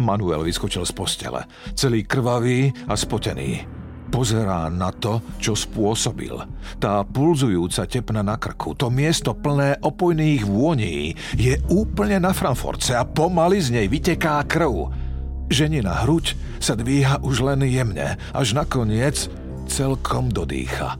Manuel 0.03 0.43
vyskočil 0.43 0.83
z 0.83 0.93
postele, 0.93 1.47
celý 1.79 2.03
krvavý 2.03 2.75
a 2.91 2.99
spotený. 2.99 3.65
Pozerá 4.11 4.67
na 4.67 4.91
to, 4.91 5.23
čo 5.39 5.55
spôsobil. 5.55 6.35
Tá 6.83 7.07
pulzujúca 7.07 7.87
tepna 7.87 8.27
na 8.27 8.35
krku, 8.35 8.75
to 8.75 8.91
miesto 8.91 9.31
plné 9.31 9.79
opojných 9.79 10.43
vôní 10.43 11.15
je 11.39 11.55
úplne 11.71 12.19
na 12.19 12.35
Frankfurtce 12.35 12.99
a 12.99 13.07
pomaly 13.07 13.63
z 13.63 13.79
nej 13.79 13.87
vyteká 13.87 14.43
krv. 14.43 15.06
Ženina 15.47 16.03
hruď 16.03 16.35
sa 16.59 16.75
dvíha 16.75 17.23
už 17.23 17.47
len 17.47 17.63
jemne, 17.71 18.19
až 18.35 18.59
nakoniec 18.59 19.31
celkom 19.71 20.27
dodýcha. 20.27 20.99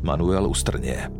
Manuel 0.00 0.48
ustrnie. 0.48 1.12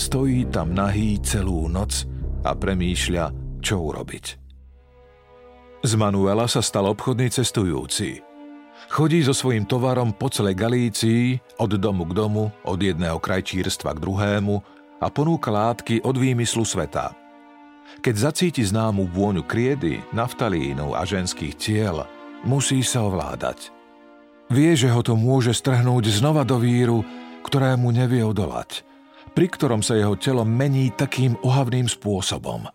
Stojí 0.00 0.48
tam 0.48 0.72
nahý 0.72 1.20
celú 1.20 1.68
noc 1.68 2.08
a 2.40 2.56
premýšľa, 2.56 3.24
čo 3.60 3.84
urobiť. 3.84 4.26
Z 5.84 5.92
Manuela 6.00 6.48
sa 6.48 6.64
stal 6.64 6.88
obchodný 6.88 7.28
cestujúci. 7.28 8.24
Chodí 8.88 9.20
so 9.20 9.36
svojím 9.36 9.68
tovarom 9.68 10.16
po 10.16 10.32
celej 10.32 10.56
Galícii, 10.56 11.36
od 11.60 11.76
domu 11.76 12.08
k 12.08 12.16
domu, 12.16 12.48
od 12.64 12.80
jedného 12.80 13.20
krajčírstva 13.20 13.92
k 13.92 14.02
druhému 14.02 14.56
a 15.04 15.06
ponúka 15.12 15.52
látky 15.52 16.00
od 16.00 16.16
výmyslu 16.16 16.64
sveta– 16.64 17.12
keď 18.00 18.14
zacíti 18.30 18.62
známu 18.64 19.10
vôňu 19.12 19.44
kriedy, 19.46 20.02
naftalínu 20.10 20.96
a 20.96 21.06
ženských 21.06 21.54
tiel, 21.54 22.02
musí 22.42 22.82
sa 22.82 23.06
ovládať. 23.06 23.70
Vie, 24.52 24.76
že 24.76 24.92
ho 24.92 25.00
to 25.00 25.16
môže 25.16 25.56
strhnúť 25.56 26.12
znova 26.12 26.44
do 26.44 26.60
víru, 26.60 27.00
ktorému 27.44 27.92
nevie 27.92 28.20
odolať, 28.20 28.84
pri 29.32 29.46
ktorom 29.48 29.80
sa 29.80 29.96
jeho 29.96 30.16
telo 30.20 30.44
mení 30.44 30.92
takým 30.92 31.36
ohavným 31.40 31.88
spôsobom. 31.88 32.68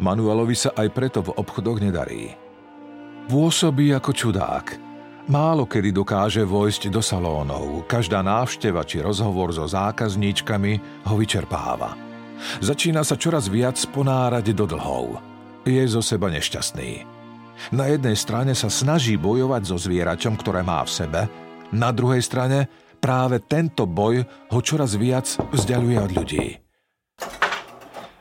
Manuelovi 0.00 0.56
sa 0.56 0.70
aj 0.74 0.88
preto 0.90 1.20
v 1.20 1.34
obchodoch 1.36 1.78
nedarí. 1.78 2.34
Pôsobí 3.30 3.94
ako 3.94 4.10
čudák. 4.10 4.66
Málo 5.30 5.62
kedy 5.68 5.94
dokáže 5.94 6.42
vojsť 6.42 6.90
do 6.90 6.98
salónov, 6.98 7.86
každá 7.86 8.18
návšteva 8.18 8.82
či 8.82 8.98
rozhovor 8.98 9.54
so 9.54 9.62
zákazníčkami 9.62 11.04
ho 11.06 11.14
vyčerpáva. 11.14 12.09
Začína 12.60 13.04
sa 13.04 13.16
čoraz 13.16 13.48
viac 13.48 13.76
ponárať 13.90 14.52
do 14.56 14.64
dlhov. 14.68 15.20
Je 15.68 15.84
zo 15.84 16.00
seba 16.00 16.32
nešťastný. 16.32 17.04
Na 17.76 17.92
jednej 17.92 18.16
strane 18.16 18.56
sa 18.56 18.72
snaží 18.72 19.20
bojovať 19.20 19.62
so 19.68 19.76
zvieračom, 19.76 20.40
ktoré 20.40 20.64
má 20.64 20.80
v 20.80 20.90
sebe, 20.90 21.20
na 21.70 21.94
druhej 21.94 22.24
strane 22.24 22.66
práve 22.98 23.38
tento 23.44 23.86
boj 23.86 24.24
ho 24.24 24.58
čoraz 24.58 24.98
viac 24.98 25.28
vzdialuje 25.54 25.98
od 26.00 26.10
ľudí. 26.10 26.46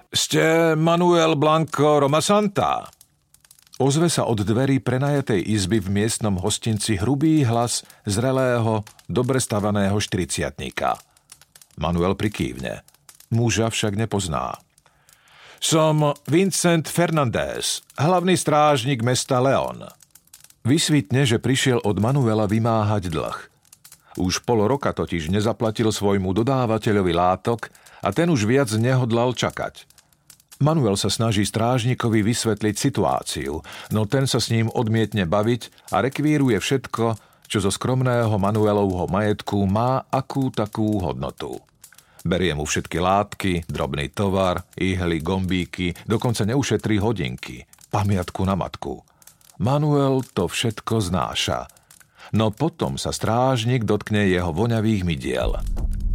Ste 0.09 0.73
Manuel 0.73 1.37
Blanco 1.37 2.01
Romasanta? 2.01 2.89
Ozve 3.79 4.11
sa 4.11 4.27
od 4.27 4.43
dverí 4.43 4.83
prenajatej 4.83 5.39
izby 5.39 5.79
v 5.79 6.03
miestnom 6.03 6.35
hostinci 6.35 6.99
hrubý 6.99 7.47
hlas 7.47 7.87
zrelého, 8.03 8.83
dobre 9.07 9.39
stavaného 9.39 9.95
štriciatníka. 9.95 10.99
Manuel 11.79 12.19
prikývne. 12.19 12.83
Muža 13.29 13.69
však 13.69 13.93
nepozná. 13.93 14.57
Som 15.61 16.17
Vincent 16.25 16.89
Fernandez, 16.89 17.85
hlavný 17.99 18.33
strážnik 18.33 19.05
mesta 19.05 19.37
Leon. 19.37 19.85
Vysvitne, 20.65 21.29
že 21.29 21.37
prišiel 21.37 21.83
od 21.85 22.01
Manuela 22.01 22.49
vymáhať 22.49 23.13
dlh. 23.13 23.37
Už 24.17 24.41
pol 24.41 24.65
roka 24.65 24.91
totiž 24.91 25.29
nezaplatil 25.29 25.93
svojmu 25.93 26.33
dodávateľovi 26.33 27.13
látok 27.13 27.69
a 28.01 28.09
ten 28.09 28.33
už 28.33 28.49
viac 28.49 28.71
nehodlal 28.73 29.37
čakať. 29.37 29.85
Manuel 30.59 30.99
sa 30.99 31.07
snaží 31.07 31.47
strážnikovi 31.47 32.19
vysvetliť 32.19 32.75
situáciu, 32.75 33.63
no 33.95 34.01
ten 34.09 34.27
sa 34.27 34.43
s 34.43 34.51
ním 34.51 34.67
odmietne 34.67 35.23
baviť 35.23 35.91
a 35.95 36.03
rekvíruje 36.03 36.59
všetko, 36.59 37.15
čo 37.47 37.57
zo 37.63 37.71
skromného 37.71 38.35
Manuelovho 38.35 39.07
majetku 39.07 39.63
má 39.69 40.03
akú 40.11 40.51
takú 40.51 40.99
hodnotu. 40.99 41.63
Berie 42.27 42.51
mu 42.51 42.67
všetky 42.67 42.99
látky, 42.99 43.51
drobný 43.71 44.11
tovar, 44.11 44.67
ihly, 44.75 45.23
gombíky, 45.23 45.95
dokonca 46.03 46.43
neušetrí 46.43 46.99
hodinky, 46.99 47.63
pamiatku 47.87 48.43
na 48.43 48.59
matku. 48.59 48.99
Manuel 49.59 50.23
to 50.35 50.47
všetko 50.47 50.99
znáša. 50.99 51.67
No 52.35 52.51
potom 52.51 52.99
sa 52.99 53.15
strážnik 53.15 53.87
dotkne 53.87 54.27
jeho 54.27 54.51
voňavých 54.51 55.03
mydiel. 55.07 55.59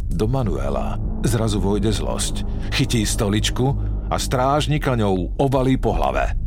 Do 0.09 0.25
Manuela 0.29 0.95
zrazu 1.25 1.59
vojde 1.59 1.91
zlosť. 1.91 2.45
Chytí 2.71 3.03
stoličku 3.03 3.75
a 4.07 4.15
strážnika 4.15 4.95
ňou 4.95 5.35
obalí 5.41 5.75
po 5.75 5.97
hlave. 5.97 6.37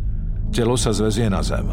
Telo 0.55 0.79
sa 0.81 0.95
zvezie 0.95 1.29
na 1.29 1.45
zem. 1.45 1.69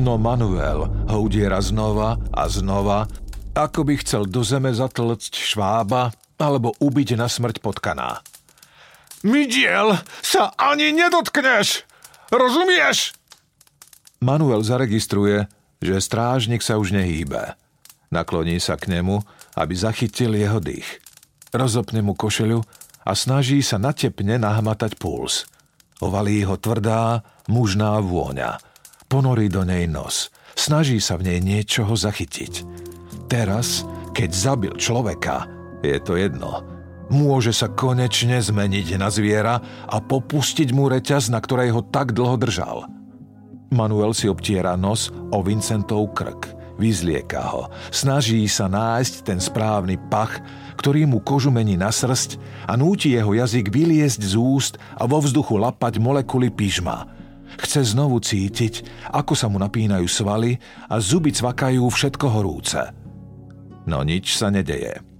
No 0.00 0.16
Manuel 0.16 0.88
ho 0.88 1.18
udiera 1.20 1.60
znova 1.60 2.16
a 2.32 2.48
znova, 2.48 3.06
ako 3.54 3.86
by 3.86 3.94
chcel 4.02 4.26
do 4.26 4.42
zeme 4.42 4.74
zatlcť 4.74 5.32
švába 5.38 6.10
alebo 6.38 6.74
ubiť 6.78 7.16
na 7.18 7.30
smrť 7.30 7.62
potkaná. 7.62 8.20
Midiel 9.24 9.96
sa 10.20 10.52
ani 10.60 10.92
nedotkneš! 10.92 11.88
Rozumieš? 12.28 13.14
Manuel 14.24 14.64
zaregistruje, 14.64 15.46
že 15.78 16.00
strážnik 16.00 16.64
sa 16.64 16.80
už 16.80 16.96
nehýbe. 16.96 17.54
Nakloní 18.08 18.58
sa 18.58 18.74
k 18.80 18.90
nemu, 18.90 19.20
aby 19.54 19.74
zachytil 19.76 20.34
jeho 20.34 20.58
dých. 20.58 21.00
Rozopne 21.54 22.02
mu 22.02 22.18
košeľu 22.18 22.64
a 23.04 23.12
snaží 23.14 23.60
sa 23.60 23.78
natepne 23.78 24.40
nahmatať 24.40 24.96
puls. 24.98 25.46
Ovalí 26.02 26.42
ho 26.42 26.58
tvrdá, 26.58 27.22
mužná 27.46 28.00
vôňa. 28.02 28.58
Ponorí 29.06 29.46
do 29.52 29.62
nej 29.62 29.86
nos. 29.86 30.32
Snaží 30.58 30.98
sa 30.98 31.20
v 31.20 31.30
nej 31.30 31.38
niečoho 31.38 31.94
zachytiť. 31.94 32.66
Teraz, 33.30 33.86
keď 34.16 34.30
zabil 34.30 34.74
človeka, 34.74 35.46
je 35.84 36.00
to 36.00 36.14
jedno. 36.16 36.64
Môže 37.12 37.52
sa 37.52 37.68
konečne 37.68 38.40
zmeniť 38.40 38.96
na 38.96 39.12
zviera 39.12 39.60
a 39.84 39.96
popustiť 40.00 40.72
mu 40.72 40.88
reťaz, 40.88 41.28
na 41.28 41.38
ktorej 41.38 41.76
ho 41.76 41.84
tak 41.84 42.16
dlho 42.16 42.40
držal. 42.40 42.88
Manuel 43.74 44.16
si 44.16 44.30
obtiera 44.30 44.78
nos 44.78 45.12
o 45.12 45.44
Vincentov 45.44 46.16
krk. 46.16 46.64
Vyzlieka 46.74 47.54
ho. 47.54 47.70
Snaží 47.94 48.42
sa 48.50 48.66
nájsť 48.66 49.14
ten 49.22 49.38
správny 49.38 49.94
pach, 50.10 50.42
ktorý 50.74 51.06
mu 51.06 51.22
kožu 51.22 51.54
mení 51.54 51.78
na 51.78 51.94
srst 51.94 52.34
a 52.66 52.74
núti 52.74 53.14
jeho 53.14 53.30
jazyk 53.30 53.70
vyliesť 53.70 54.20
z 54.26 54.34
úst 54.34 54.74
a 54.98 55.06
vo 55.06 55.22
vzduchu 55.22 55.54
lapať 55.54 56.02
molekuly 56.02 56.50
pyžma. 56.50 57.06
Chce 57.62 57.94
znovu 57.94 58.18
cítiť, 58.18 59.06
ako 59.14 59.38
sa 59.38 59.46
mu 59.46 59.62
napínajú 59.62 60.06
svaly 60.10 60.58
a 60.90 60.98
zuby 60.98 61.30
cvakajú 61.30 61.86
všetko 61.86 62.26
horúce. 62.26 62.82
No 63.86 64.02
nič 64.02 64.34
sa 64.34 64.50
nedeje. 64.50 65.13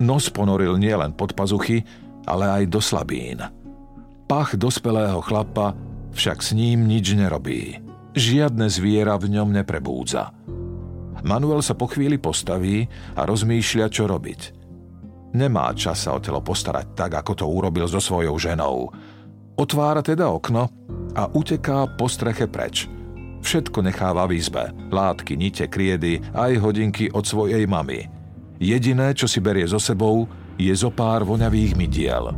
Nos 0.00 0.32
ponoril 0.32 0.80
nielen 0.80 1.12
pod 1.12 1.36
pazuchy, 1.36 1.84
ale 2.24 2.48
aj 2.48 2.62
do 2.72 2.80
slabín. 2.80 3.44
Pach 4.24 4.56
dospelého 4.56 5.20
chlapa 5.20 5.76
však 6.16 6.40
s 6.40 6.50
ním 6.56 6.88
nič 6.88 7.12
nerobí. 7.12 7.78
Žiadne 8.16 8.66
zviera 8.72 9.14
v 9.20 9.38
ňom 9.38 9.52
neprebúdza. 9.54 10.32
Manuel 11.20 11.60
sa 11.60 11.76
po 11.76 11.84
chvíli 11.86 12.16
postaví 12.16 12.88
a 13.12 13.28
rozmýšľa, 13.28 13.86
čo 13.92 14.08
robiť. 14.08 14.40
Nemá 15.36 15.70
čas 15.76 16.08
sa 16.08 16.16
o 16.16 16.18
telo 16.18 16.42
postarať 16.42 16.96
tak, 16.96 17.12
ako 17.20 17.32
to 17.36 17.46
urobil 17.46 17.86
so 17.86 18.02
svojou 18.02 18.34
ženou. 18.40 18.90
Otvára 19.54 20.00
teda 20.00 20.32
okno 20.32 20.66
a 21.14 21.22
uteká 21.30 21.86
po 21.94 22.08
streche 22.08 22.48
preč. 22.48 22.88
Všetko 23.40 23.84
necháva 23.84 24.26
v 24.26 24.40
izbe. 24.40 24.72
Látky, 24.90 25.36
nite, 25.36 25.68
kriedy, 25.68 26.18
aj 26.34 26.60
hodinky 26.60 27.12
od 27.12 27.24
svojej 27.24 27.64
mamy. 27.68 28.19
Jediné, 28.60 29.16
čo 29.16 29.24
si 29.24 29.40
berie 29.40 29.64
so 29.64 29.80
sebou, 29.80 30.28
je 30.60 30.68
zo 30.76 30.92
pár 30.92 31.24
voňavých 31.24 31.80
mydiel. 31.80 32.36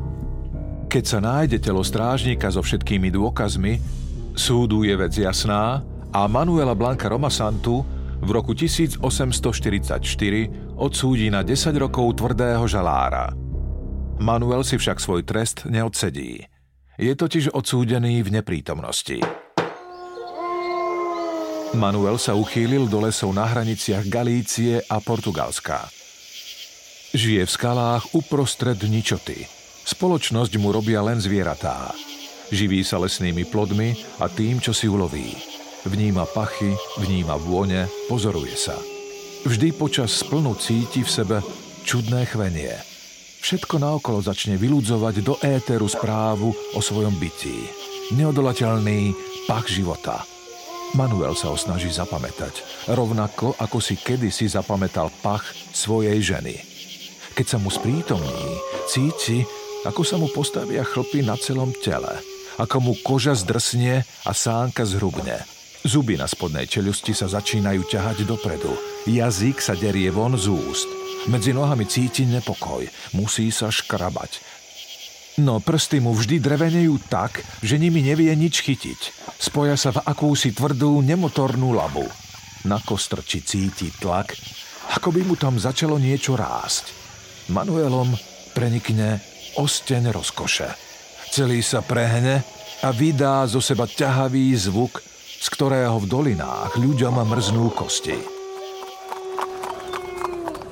Keď 0.87 1.03
sa 1.03 1.19
nájde 1.19 1.59
telo 1.59 1.83
strážnika 1.83 2.47
so 2.47 2.63
všetkými 2.63 3.11
dôkazmi, 3.11 3.83
súdu 4.39 4.87
je 4.87 4.95
vec 4.95 5.19
jasná 5.19 5.83
a 6.15 6.21
Manuela 6.31 6.79
Blanka 6.79 7.11
Romasantu 7.11 7.83
v 8.23 8.31
roku 8.31 8.55
1844 8.55 10.79
odsúdi 10.79 11.27
na 11.27 11.43
10 11.43 11.75
rokov 11.75 12.23
tvrdého 12.23 12.71
žalára. 12.71 13.35
Manuel 14.23 14.63
si 14.63 14.79
však 14.79 15.03
svoj 15.03 15.27
trest 15.27 15.67
neodsedí. 15.67 16.47
Je 17.03 17.19
totiž 17.19 17.51
odsúdený 17.51 18.23
v 18.23 18.39
neprítomnosti. 18.39 19.19
Manuel 21.75 22.15
sa 22.15 22.39
uchýlil 22.39 22.87
do 22.87 23.03
lesov 23.03 23.35
na 23.35 23.43
hraniciach 23.43 24.07
Galície 24.07 24.79
a 24.87 25.03
Portugalska. 25.03 26.02
Žije 27.13 27.45
v 27.45 27.55
skalách 27.55 28.13
uprostred 28.17 28.81
ničoty– 28.85 29.45
Spoločnosť 29.83 30.63
mu 30.63 30.71
robia 30.71 31.03
len 31.03 31.19
zvieratá. 31.19 31.91
Živí 32.55 32.87
sa 32.87 33.03
lesnými 33.03 33.43
plodmi 33.51 33.99
a 34.23 34.31
tým, 34.31 34.63
čo 34.63 34.71
si 34.71 34.87
uloví. 34.87 35.35
Vníma 35.83 36.31
pachy, 36.31 36.71
vníma 37.03 37.35
vône, 37.35 37.91
pozoruje 38.07 38.55
sa. 38.55 38.79
Vždy 39.43 39.75
počas 39.75 40.15
splnu 40.23 40.55
cíti 40.55 41.03
v 41.03 41.11
sebe 41.11 41.37
čudné 41.83 42.31
chvenie. 42.31 42.79
Všetko 43.43 43.83
naokolo 43.83 44.23
začne 44.23 44.55
vyludzovať 44.55 45.15
do 45.27 45.35
éteru 45.43 45.91
správu 45.91 46.55
o 46.55 46.79
svojom 46.79 47.19
bytí. 47.19 47.67
Neodolateľný 48.15 49.19
pach 49.51 49.67
života. 49.67 50.23
Manuel 50.95 51.35
sa 51.35 51.51
ho 51.51 51.59
snaží 51.59 51.91
zapamätať, 51.91 52.87
rovnako 52.87 53.59
ako 53.59 53.83
si 53.83 53.99
kedysi 53.99 54.47
zapamätal 54.47 55.11
pach 55.27 55.43
svojej 55.75 56.23
ženy. 56.23 56.72
Keď 57.33 57.47
sa 57.49 57.57
mu 57.57 57.73
sprítomní, 57.73 58.61
cíti, 58.85 59.41
ako 59.89 60.05
sa 60.05 60.21
mu 60.21 60.29
postavia 60.29 60.85
chlpy 60.85 61.25
na 61.25 61.35
celom 61.41 61.73
tele, 61.73 62.21
ako 62.61 62.77
mu 62.79 62.93
koža 63.01 63.33
zdrsne 63.33 64.05
a 64.29 64.33
sánka 64.37 64.85
zhrubne. 64.85 65.41
Zuby 65.83 66.15
na 66.15 66.31
spodnej 66.31 66.71
čelusti 66.71 67.11
sa 67.11 67.27
začínajú 67.27 67.89
ťahať 67.89 68.23
dopredu. 68.23 68.71
Jazyk 69.11 69.59
sa 69.59 69.75
derie 69.75 70.15
von 70.15 70.39
z 70.39 70.47
úst. 70.53 70.87
Medzi 71.27 71.51
nohami 71.51 71.89
cíti 71.89 72.23
nepokoj. 72.23 72.87
Musí 73.19 73.51
sa 73.51 73.73
škrabať. 73.73 74.39
No 75.43 75.59
prsty 75.59 75.99
mu 75.99 76.15
vždy 76.15 76.39
drevenejú 76.39 77.03
tak, 77.11 77.43
že 77.65 77.81
nimi 77.81 78.05
nevie 78.05 78.31
nič 78.39 78.63
chytiť. 78.63 79.01
Spoja 79.41 79.75
sa 79.75 79.91
v 79.91 80.05
akúsi 80.07 80.55
tvrdú 80.55 81.03
nemotornú 81.03 81.75
labu. 81.75 82.07
Na 82.69 82.79
kostrči 82.79 83.43
cíti 83.43 83.91
tlak, 83.99 84.39
ako 84.95 85.11
by 85.11 85.27
mu 85.27 85.35
tam 85.35 85.59
začalo 85.59 85.99
niečo 85.99 86.39
rásť. 86.39 87.02
Manuelom 87.51 88.15
prenikne 88.55 89.19
osteň 89.59 90.15
rozkoše. 90.15 90.71
Celý 91.33 91.65
sa 91.65 91.81
prehne 91.83 92.45
a 92.85 92.93
vydá 92.93 93.43
zo 93.49 93.59
seba 93.59 93.89
ťahavý 93.89 94.53
zvuk, 94.55 95.03
z 95.43 95.47
ktorého 95.51 95.99
v 95.99 96.07
dolinách 96.07 96.77
ľuďom 96.79 97.19
mrznú 97.25 97.73
kosti. 97.75 98.19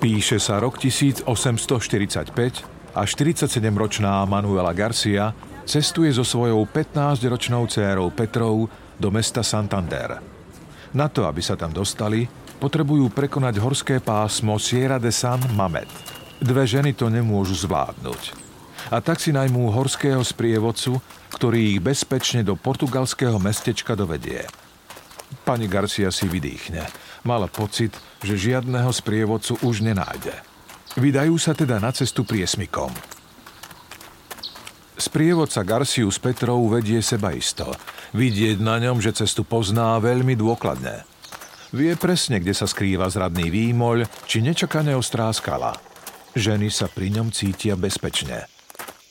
Píše 0.00 0.40
sa 0.40 0.60
rok 0.60 0.80
1845 0.80 1.26
a 2.96 3.00
47-ročná 3.04 4.24
Manuela 4.24 4.72
Garcia 4.72 5.36
cestuje 5.68 6.08
so 6.10 6.24
svojou 6.24 6.64
15-ročnou 6.66 7.68
dcérou 7.68 8.08
Petrou 8.08 8.64
do 8.96 9.08
mesta 9.12 9.44
Santander. 9.44 10.18
Na 10.96 11.06
to, 11.06 11.28
aby 11.28 11.44
sa 11.44 11.54
tam 11.54 11.70
dostali, 11.70 12.26
potrebujú 12.58 13.12
prekonať 13.12 13.54
horské 13.60 13.96
pásmo 14.02 14.58
Sierra 14.58 14.98
de 14.98 15.14
San 15.14 15.40
Mamet. 15.54 16.19
Dve 16.40 16.64
ženy 16.64 16.96
to 16.96 17.12
nemôžu 17.12 17.52
zvládnuť 17.68 18.50
a 18.88 18.98
tak 19.04 19.20
si 19.20 19.30
najmú 19.30 19.70
horského 19.70 20.24
sprievodcu, 20.24 20.96
ktorý 21.36 21.76
ich 21.76 21.80
bezpečne 21.84 22.40
do 22.40 22.56
portugalského 22.58 23.36
mestečka 23.36 23.92
dovedie. 23.92 24.48
Pani 25.46 25.70
Garcia 25.70 26.10
si 26.10 26.26
vydýchne. 26.26 26.82
Mala 27.22 27.46
pocit, 27.46 27.94
že 28.24 28.40
žiadného 28.40 28.90
sprievodcu 28.90 29.60
už 29.62 29.86
nenájde. 29.86 30.34
Vydajú 30.98 31.36
sa 31.38 31.54
teda 31.54 31.78
na 31.78 31.94
cestu 31.94 32.26
priesmikom. 32.26 32.90
Sprievodca 34.98 35.62
Garciu 35.62 36.10
s 36.10 36.18
Petrou 36.18 36.66
vedie 36.66 36.98
seba 37.00 37.30
isto. 37.30 37.70
Vidieť 38.10 38.58
na 38.58 38.82
ňom, 38.82 38.98
že 38.98 39.14
cestu 39.14 39.46
pozná 39.46 39.96
veľmi 40.02 40.34
dôkladne. 40.34 41.06
Vie 41.70 41.94
presne, 41.94 42.42
kde 42.42 42.50
sa 42.50 42.66
skrýva 42.66 43.06
zradný 43.06 43.46
výmoľ, 43.54 44.02
či 44.26 44.42
nečakane 44.42 44.98
ostrá 44.98 45.30
skala. 45.30 45.89
Ženy 46.38 46.70
sa 46.70 46.86
pri 46.86 47.10
ňom 47.10 47.34
cítia 47.34 47.74
bezpečne. 47.74 48.46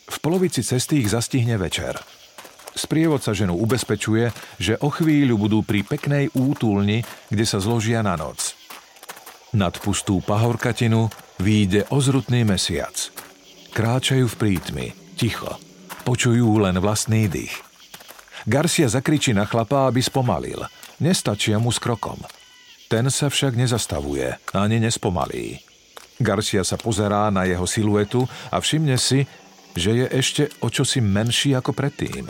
V 0.08 0.18
polovici 0.24 0.64
cesty 0.64 1.04
ich 1.04 1.12
zastihne 1.12 1.60
večer. 1.60 2.00
Sprievodca 2.74 3.36
ženu 3.36 3.60
ubezpečuje, 3.60 4.32
že 4.56 4.80
o 4.80 4.88
chvíľu 4.88 5.36
budú 5.36 5.60
pri 5.62 5.84
peknej 5.84 6.32
útulni, 6.32 7.04
kde 7.28 7.44
sa 7.44 7.60
zložia 7.60 8.00
na 8.00 8.16
noc. 8.16 8.56
Nad 9.52 9.76
pustú 9.82 10.22
pahorkatinu 10.24 11.12
výjde 11.42 11.90
ozrutný 11.92 12.48
mesiac. 12.48 12.96
Kráčajú 13.76 14.30
v 14.30 14.36
prítmi, 14.40 14.88
ticho. 15.20 15.60
Počujú 16.08 16.62
len 16.62 16.80
vlastný 16.80 17.28
dých. 17.28 17.54
Garcia 18.48 18.88
zakričí 18.88 19.36
na 19.36 19.44
chlapa, 19.44 19.92
aby 19.92 20.00
spomalil. 20.00 20.64
Nestačia 21.04 21.60
mu 21.60 21.70
s 21.74 21.82
krokom. 21.84 22.24
Ten 22.88 23.12
sa 23.12 23.28
však 23.28 23.60
nezastavuje, 23.60 24.40
ani 24.56 24.82
nespomalí. 24.82 25.69
Garcia 26.20 26.68
sa 26.68 26.76
pozerá 26.76 27.32
na 27.32 27.48
jeho 27.48 27.64
siluetu 27.64 28.28
a 28.52 28.60
všimne 28.60 29.00
si, 29.00 29.24
že 29.72 30.04
je 30.04 30.06
ešte 30.12 30.44
o 30.60 30.68
čosi 30.68 31.00
menší 31.00 31.56
ako 31.56 31.72
predtým. 31.72 32.28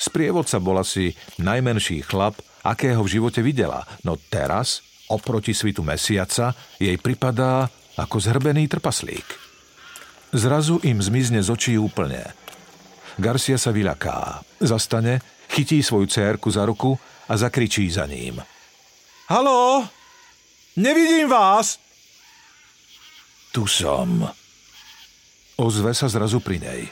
Sprievodca 0.00 0.56
bol 0.56 0.80
asi 0.80 1.12
najmenší 1.36 2.00
chlap, 2.08 2.40
akého 2.64 3.04
v 3.04 3.12
živote 3.20 3.44
videla, 3.44 3.84
no 4.08 4.16
teraz, 4.16 4.80
oproti 5.12 5.52
svitu 5.52 5.84
mesiaca, 5.84 6.56
jej 6.80 6.96
pripadá 6.96 7.68
ako 8.00 8.16
zhrbený 8.18 8.66
trpaslík. 8.72 9.28
Zrazu 10.34 10.80
im 10.82 10.98
zmizne 10.98 11.44
z 11.44 11.48
očí 11.52 11.74
úplne. 11.78 12.24
Garcia 13.20 13.60
sa 13.60 13.70
vyľaká, 13.70 14.42
zastane, 14.58 15.22
chytí 15.52 15.84
svoju 15.84 16.10
cérku 16.10 16.50
za 16.50 16.66
ruku 16.66 16.98
a 17.30 17.36
zakričí 17.38 17.86
za 17.86 18.08
ním. 18.08 18.42
Haló? 19.30 19.86
Nevidím 20.74 21.30
vás! 21.30 21.83
Tu 23.54 23.70
som. 23.70 24.26
Ozve 25.62 25.94
sa 25.94 26.10
zrazu 26.10 26.42
pri 26.42 26.58
nej. 26.58 26.82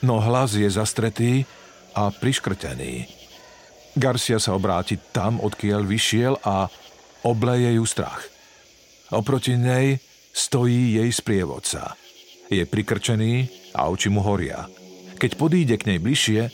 No 0.00 0.16
hlas 0.16 0.56
je 0.56 0.64
zastretý 0.64 1.44
a 1.92 2.08
priškrtený. 2.08 3.04
Garcia 4.00 4.40
sa 4.40 4.56
obráti 4.56 4.96
tam, 5.12 5.44
odkiaľ 5.44 5.84
vyšiel 5.84 6.40
a 6.40 6.72
obleje 7.28 7.76
ju 7.76 7.84
strach. 7.84 8.24
Oproti 9.12 9.60
nej 9.60 10.00
stojí 10.32 10.96
jej 10.96 11.10
sprievodca. 11.12 11.92
Je 12.48 12.64
prikrčený 12.64 13.34
a 13.76 13.92
oči 13.92 14.08
mu 14.08 14.24
horia. 14.24 14.64
Keď 15.20 15.36
podíde 15.36 15.76
k 15.76 15.84
nej 15.84 15.98
bližšie, 16.00 16.48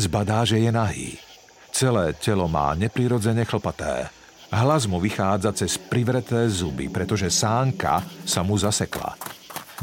zbadá, 0.00 0.48
že 0.48 0.56
je 0.56 0.70
nahý. 0.72 1.20
Celé 1.68 2.16
telo 2.16 2.48
má 2.48 2.72
neprirodzene 2.72 3.44
chlpaté. 3.44 4.08
Hlas 4.56 4.88
mu 4.88 4.96
vychádza 4.96 5.52
cez 5.52 5.76
privreté 5.76 6.48
zuby, 6.48 6.88
pretože 6.88 7.28
sánka 7.28 8.00
sa 8.24 8.40
mu 8.40 8.56
zasekla. 8.56 9.12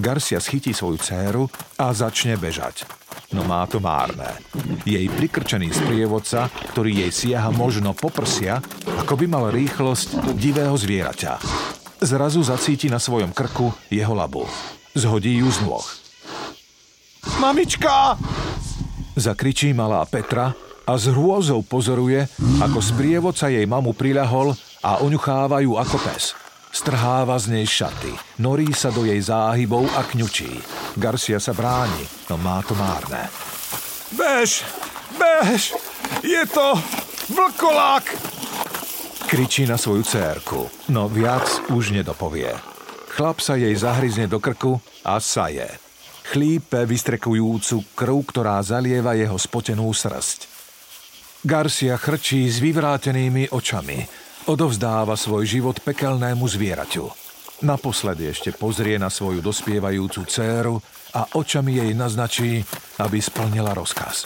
Garcia 0.01 0.41
schytí 0.41 0.73
svoju 0.73 0.97
dceru 0.97 1.45
a 1.77 1.93
začne 1.93 2.33
bežať. 2.41 2.89
No 3.37 3.45
má 3.45 3.69
to 3.69 3.77
márne. 3.77 4.33
Jej 4.81 5.13
prikrčený 5.13 5.69
sprievodca, 5.69 6.49
ktorý 6.73 7.05
jej 7.05 7.11
siaha 7.13 7.53
možno 7.53 7.93
po 7.93 8.09
prsia, 8.09 8.57
ako 9.05 9.13
by 9.13 9.25
mal 9.29 9.53
rýchlosť 9.53 10.33
divého 10.33 10.73
zvieraťa. 10.73 11.37
Zrazu 12.01 12.41
zacíti 12.41 12.89
na 12.89 12.97
svojom 12.97 13.29
krku 13.29 13.69
jeho 13.93 14.17
labu. 14.17 14.49
Zhodí 14.97 15.37
ju 15.37 15.53
z 15.53 15.69
nôh. 15.69 15.85
Mamička! 17.37 18.17
Zakričí 19.13 19.69
malá 19.77 20.01
Petra 20.09 20.72
a 20.83 20.99
s 20.99 21.07
hrôzou 21.07 21.63
pozoruje, 21.63 22.27
ako 22.59 22.79
sprievodca 22.83 23.47
jej 23.47 23.63
mamu 23.63 23.95
priľahol 23.95 24.51
a 24.83 24.99
oňuchávajú 24.99 25.71
ako 25.79 25.97
pes. 26.03 26.35
Strháva 26.73 27.37
z 27.37 27.53
nej 27.53 27.67
šaty, 27.69 28.41
norí 28.41 28.73
sa 28.73 28.89
do 28.89 29.05
jej 29.05 29.21
záhybov 29.21 29.85
a 29.93 30.01
kňučí. 30.01 30.49
Garcia 30.97 31.37
sa 31.37 31.53
bráni, 31.53 32.01
no 32.33 32.35
má 32.41 32.65
to 32.65 32.73
márne. 32.73 33.29
Bež! 34.17 34.65
Bež! 35.13 35.77
Je 36.25 36.41
to 36.49 36.73
vlkolák! 37.29 38.05
Kričí 39.29 39.69
na 39.69 39.77
svoju 39.77 40.03
cérku, 40.05 40.69
no 40.89 41.09
viac 41.09 41.45
už 41.69 41.93
nedopovie. 41.93 42.53
Chlap 43.13 43.37
sa 43.41 43.53
jej 43.53 43.73
zahryzne 43.77 44.25
do 44.25 44.41
krku 44.41 44.81
a 45.05 45.21
saje. 45.21 45.69
Chlípe 46.33 46.89
vystrekujúcu 46.89 47.93
krv, 47.93 48.17
ktorá 48.25 48.57
zalieva 48.65 49.13
jeho 49.13 49.37
spotenú 49.37 49.93
srst. 49.93 50.52
Garcia 51.43 51.99
chrčí 51.99 52.47
s 52.47 52.63
vyvrátenými 52.63 53.51
očami. 53.51 53.99
Odovzdáva 54.47 55.19
svoj 55.19 55.43
život 55.43 55.75
pekelnému 55.83 56.47
zvieraťu. 56.47 57.03
Naposledy 57.67 58.31
ešte 58.31 58.55
pozrie 58.55 58.95
na 58.95 59.11
svoju 59.11 59.43
dospievajúcu 59.43 60.23
dceru 60.23 60.79
a 61.11 61.35
očami 61.35 61.83
jej 61.83 61.91
naznačí, 61.91 62.63
aby 63.03 63.19
splnila 63.19 63.75
rozkaz. 63.75 64.23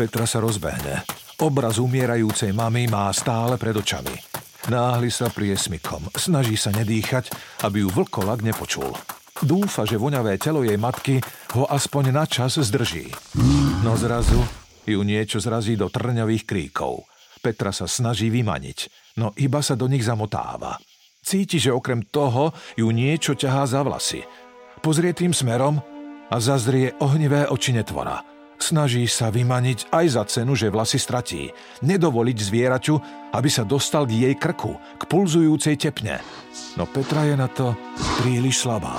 Petra 0.00 0.24
sa 0.24 0.40
rozbehne. 0.40 1.04
Obraz 1.44 1.76
umierajúcej 1.76 2.56
mamy 2.56 2.88
má 2.88 3.12
stále 3.12 3.60
pred 3.60 3.76
očami. 3.76 4.16
Náhli 4.72 5.12
sa 5.12 5.28
priesmikom. 5.28 6.08
Snaží 6.16 6.56
sa 6.56 6.72
nedýchať, 6.72 7.28
aby 7.68 7.84
ju 7.84 7.92
vlkolak 7.92 8.40
nepočul. 8.40 8.96
Dúfa, 9.44 9.84
že 9.84 10.00
voňavé 10.00 10.40
telo 10.40 10.64
jej 10.64 10.80
matky 10.80 11.20
ho 11.52 11.68
aspoň 11.68 12.16
na 12.16 12.24
čas 12.24 12.56
zdrží. 12.56 13.12
No 13.84 13.92
zrazu 14.00 14.40
ju 14.88 15.04
niečo 15.04 15.36
zrazí 15.38 15.76
do 15.76 15.92
trňových 15.92 16.48
kríkov– 16.48 17.04
Petra 17.38 17.70
sa 17.70 17.86
snaží 17.86 18.28
vymaniť, 18.28 18.78
no 19.22 19.30
iba 19.38 19.62
sa 19.62 19.78
do 19.78 19.86
nich 19.86 20.02
zamotáva. 20.02 20.76
Cíti, 21.22 21.62
že 21.62 21.74
okrem 21.74 22.02
toho 22.02 22.50
ju 22.74 22.90
niečo 22.90 23.34
ťahá 23.38 23.66
za 23.66 23.82
vlasy. 23.86 24.22
Pozrie 24.82 25.14
tým 25.14 25.34
smerom 25.34 25.78
a 26.30 26.36
zazrie 26.38 26.94
ohnivé 27.02 27.46
oči 27.46 27.74
netvora. 27.74 28.22
Snaží 28.58 29.06
sa 29.06 29.30
vymaniť 29.30 29.94
aj 29.94 30.06
za 30.18 30.22
cenu, 30.26 30.58
že 30.58 30.66
vlasy 30.66 30.98
stratí. 30.98 31.46
Nedovoliť 31.86 32.38
zvieraťu, 32.42 32.94
aby 33.30 33.46
sa 33.46 33.62
dostal 33.62 34.02
k 34.02 34.26
jej 34.26 34.34
krku, 34.34 34.74
k 34.98 35.02
pulzujúcej 35.06 35.78
tepne. 35.78 36.18
No 36.74 36.90
Petra 36.90 37.22
je 37.22 37.38
na 37.38 37.46
to 37.46 37.78
príliš 38.18 38.66
slabá. 38.66 38.98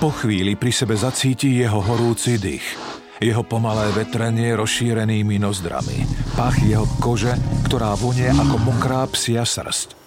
Po 0.00 0.08
chvíli 0.08 0.56
pri 0.56 0.72
sebe 0.72 0.96
zacíti 0.96 1.60
jeho 1.60 1.80
horúci 1.80 2.40
dých 2.40 2.87
jeho 3.18 3.42
pomalé 3.42 3.90
vetrenie 3.94 4.54
rozšírenými 4.54 5.42
nozdrami, 5.42 6.06
pach 6.38 6.58
jeho 6.62 6.86
kože, 7.02 7.34
ktorá 7.66 7.98
vonie 7.98 8.30
ako 8.30 8.56
mokrá 8.62 9.06
psia 9.10 9.42
srst. 9.42 9.98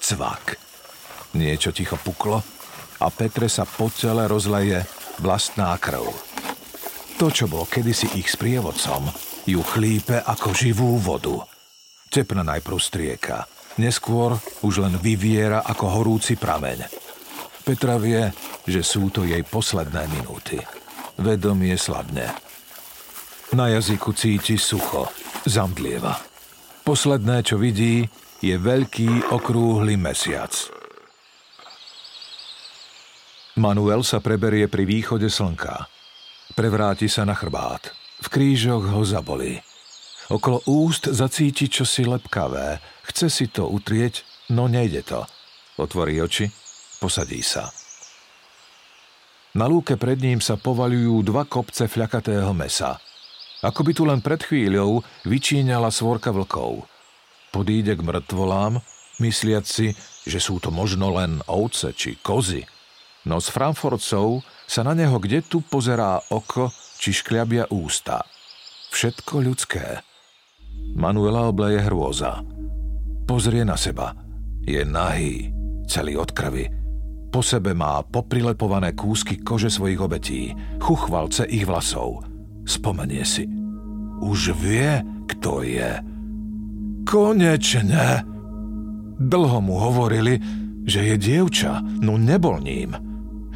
Cvak. 0.00 0.60
Niečo 1.36 1.72
ticho 1.72 1.96
puklo 1.96 2.44
a 3.00 3.06
Petre 3.08 3.48
sa 3.48 3.64
po 3.64 3.88
tele 3.88 4.28
rozleje 4.28 4.84
vlastná 5.24 5.72
krv. 5.80 6.08
To, 7.16 7.28
čo 7.28 7.48
bolo 7.48 7.68
kedysi 7.68 8.16
ich 8.16 8.32
sprievodcom, 8.32 9.08
ju 9.44 9.60
chlípe 9.64 10.20
ako 10.20 10.52
živú 10.56 10.96
vodu. 11.00 11.44
Tepna 12.08 12.44
najprv 12.44 12.76
strieka, 12.80 13.44
neskôr 13.76 14.36
už 14.64 14.84
len 14.84 14.94
vyviera 15.00 15.64
ako 15.64 16.00
horúci 16.00 16.36
prameň. 16.36 16.88
Petra 17.64 18.00
vie, 18.00 18.32
že 18.64 18.80
sú 18.80 19.12
to 19.12 19.24
jej 19.24 19.44
posledné 19.44 20.08
minúty. 20.10 20.58
Vedomie 21.20 21.76
slabne. 21.76 22.49
Na 23.50 23.66
jazyku 23.66 24.14
cíti 24.14 24.54
sucho, 24.54 25.10
zamdlieva. 25.42 26.14
Posledné, 26.86 27.42
čo 27.42 27.58
vidí, 27.58 28.06
je 28.38 28.54
veľký 28.54 29.26
okrúhly 29.34 29.98
mesiac. 29.98 30.54
Manuel 33.58 34.06
sa 34.06 34.22
preberie 34.22 34.70
pri 34.70 34.86
východe 34.86 35.26
slnka. 35.26 35.90
Prevráti 36.54 37.10
sa 37.10 37.26
na 37.26 37.34
chrbát. 37.34 37.90
V 38.22 38.30
krížoch 38.30 38.86
ho 38.86 39.02
zabolí. 39.02 39.58
Okolo 40.30 40.62
úst 40.70 41.10
zacíti 41.10 41.66
čosi 41.66 42.06
lepkavé. 42.06 42.78
Chce 43.02 43.26
si 43.26 43.50
to 43.50 43.66
utrieť, 43.66 44.22
no 44.54 44.70
nejde 44.70 45.02
to. 45.02 45.26
Otvorí 45.82 46.22
oči, 46.22 46.46
posadí 47.02 47.42
sa. 47.42 47.66
Na 49.58 49.66
lúke 49.66 49.98
pred 49.98 50.22
ním 50.22 50.38
sa 50.38 50.54
povaľujú 50.54 51.26
dva 51.26 51.50
kopce 51.50 51.90
fľakatého 51.90 52.54
mesa– 52.54 52.94
ako 53.60 53.80
by 53.84 53.92
tu 53.92 54.02
len 54.08 54.20
pred 54.24 54.40
chvíľou 54.40 55.04
vyčíňala 55.28 55.92
svorka 55.92 56.32
vlkov. 56.32 56.88
Podíde 57.52 57.98
k 57.98 58.04
mŕtvolám, 58.04 58.80
mysliac 59.20 59.68
si, 59.68 59.92
že 60.24 60.40
sú 60.40 60.62
to 60.62 60.72
možno 60.72 61.12
len 61.12 61.44
ovce 61.44 61.92
či 61.92 62.16
kozy. 62.16 62.64
No 63.28 63.36
s 63.36 63.52
Frankfurtcov 63.52 64.40
sa 64.64 64.80
na 64.80 64.96
neho 64.96 65.20
kde 65.20 65.44
tu 65.44 65.60
pozerá 65.60 66.16
oko 66.32 66.72
či 66.96 67.12
škliabia 67.12 67.68
ústa. 67.68 68.24
Všetko 68.94 69.44
ľudské. 69.44 70.00
Manuela 70.96 71.52
obleje 71.52 71.84
hrôza. 71.84 72.40
Pozrie 73.28 73.62
na 73.62 73.76
seba. 73.76 74.16
Je 74.64 74.80
nahý, 74.82 75.52
celý 75.84 76.16
od 76.16 76.32
krvi. 76.32 76.66
Po 77.30 77.44
sebe 77.44 77.76
má 77.76 78.02
poprilepované 78.02 78.96
kúsky 78.96 79.38
kože 79.38 79.70
svojich 79.70 80.00
obetí, 80.02 80.50
chuchvalce 80.82 81.46
ich 81.46 81.62
vlasov– 81.62 82.24
Spomenie 82.70 83.26
si. 83.26 83.50
Už 84.22 84.54
vie, 84.54 85.02
kto 85.26 85.66
je. 85.66 85.98
Konečne! 87.02 88.22
Dlho 89.18 89.58
mu 89.58 89.74
hovorili, 89.74 90.38
že 90.86 91.02
je 91.02 91.16
dievča, 91.18 91.82
no 91.98 92.14
nebol 92.14 92.62
ním. 92.62 92.94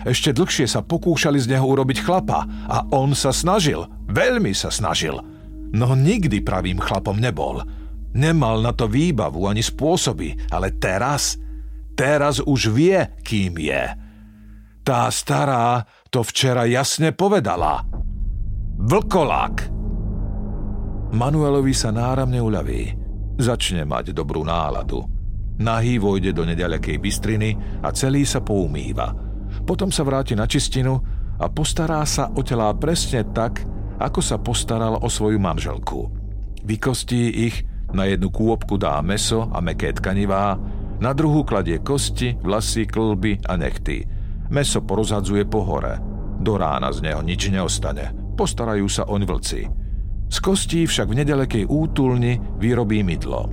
Ešte 0.03 0.35
dlhšie 0.35 0.66
sa 0.66 0.83
pokúšali 0.83 1.38
z 1.38 1.55
neho 1.55 1.62
urobiť 1.62 2.03
chlapa 2.03 2.42
a 2.66 2.90
on 2.90 3.14
sa 3.14 3.31
snažil, 3.31 3.87
veľmi 4.11 4.50
sa 4.50 4.74
snažil. 4.74 5.22
No 5.70 5.94
nikdy 5.94 6.42
pravým 6.42 6.83
chlapom 6.83 7.14
nebol. 7.14 7.62
Nemal 8.18 8.66
na 8.66 8.74
to 8.74 8.90
výbavu 8.90 9.46
ani 9.46 9.62
spôsoby, 9.62 10.35
ale 10.50 10.74
teraz, 10.83 11.38
teraz 11.94 12.42
už 12.42 12.74
vie, 12.74 12.98
kým 13.22 13.62
je. 13.62 13.94
Tá 14.83 15.07
stará 15.09 15.87
to 16.11 16.27
včera 16.27 16.66
jasne 16.66 17.14
povedala– 17.14 17.79
Vlkolák! 18.85 19.73
Manuelovi 21.16 21.73
sa 21.73 21.88
náramne 21.88 22.37
uľaví. 22.37 22.92
Začne 23.40 23.88
mať 23.88 24.12
dobrú 24.12 24.44
náladu. 24.44 25.09
Nahý 25.57 25.97
vojde 25.97 26.37
do 26.37 26.44
nedalekej 26.44 27.01
bystriny 27.01 27.81
a 27.81 27.88
celý 27.97 28.29
sa 28.29 28.44
poumýva. 28.44 29.09
Potom 29.64 29.88
sa 29.88 30.05
vráti 30.05 30.37
na 30.37 30.44
čistinu 30.44 31.01
a 31.40 31.49
postará 31.49 32.05
sa 32.05 32.29
o 32.37 32.44
telá 32.44 32.77
presne 32.77 33.25
tak, 33.33 33.64
ako 33.97 34.20
sa 34.20 34.37
postaral 34.37 35.01
o 35.01 35.09
svoju 35.09 35.40
manželku. 35.40 36.12
Vykostí 36.68 37.49
ich, 37.49 37.64
na 37.88 38.05
jednu 38.05 38.29
kôpku 38.29 38.77
dá 38.77 39.01
meso 39.01 39.49
a 39.49 39.64
meké 39.64 39.97
tkanivá, 39.97 40.61
na 41.01 41.16
druhú 41.16 41.40
kladie 41.49 41.81
kosti, 41.81 42.37
vlasy, 42.37 42.85
klby 42.85 43.49
a 43.49 43.57
nechty. 43.57 44.05
Meso 44.53 44.85
porozhadzuje 44.85 45.49
po 45.49 45.64
hore. 45.64 45.97
Do 46.37 46.61
rána 46.61 46.92
z 46.92 47.01
neho 47.01 47.25
nič 47.25 47.49
neostane. 47.49 48.23
Postarajú 48.35 48.90
sa 48.90 49.07
oň 49.07 49.23
vlci. 49.31 49.61
Z 50.27 50.38
kostí 50.42 50.83
však 50.83 51.07
v 51.07 51.23
nedalekej 51.23 51.64
útulni 51.70 52.42
vyrobí 52.59 53.07
mydlo. 53.07 53.47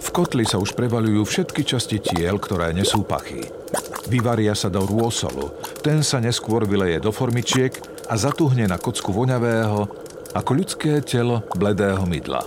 V 0.00 0.08
kotli 0.08 0.48
sa 0.48 0.56
už 0.56 0.72
prevalujú 0.72 1.22
všetky 1.28 1.62
časti 1.62 2.00
tiel, 2.00 2.40
ktoré 2.40 2.72
nesú 2.72 3.04
pachy. 3.04 3.44
Vyvaria 4.08 4.56
sa 4.56 4.72
do 4.72 4.82
rôsolu, 4.82 5.54
ten 5.84 6.02
sa 6.02 6.18
neskôr 6.18 6.64
vyleje 6.64 6.98
do 6.98 7.12
formičiek 7.14 7.76
a 8.10 8.16
zatuhne 8.16 8.66
na 8.66 8.80
kocku 8.80 9.14
voňavého, 9.14 9.86
ako 10.34 10.50
ľudské 10.50 11.04
telo 11.04 11.46
bledého 11.54 12.02
mydla. 12.08 12.42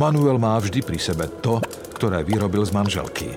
Manuel 0.00 0.40
má 0.40 0.56
vždy 0.56 0.80
pri 0.80 0.96
sebe 0.96 1.28
to, 1.44 1.60
ktoré 1.98 2.24
vyrobil 2.24 2.64
z 2.64 2.72
manželky. 2.72 3.28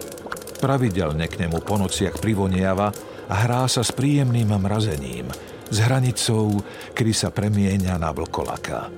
Pravidelne 0.64 1.28
k 1.28 1.44
nemu 1.44 1.60
po 1.60 1.76
nociach 1.76 2.24
privoniava 2.24 2.94
a 3.30 3.34
hrá 3.46 3.66
sa 3.66 3.82
s 3.82 3.92
príjemným 3.94 4.54
mrazením, 4.56 5.30
s 5.70 5.78
hranicou, 5.82 6.62
kedy 6.94 7.14
sa 7.14 7.30
premieňa 7.34 7.98
na 7.98 8.14
vlkolaka. 8.14 8.90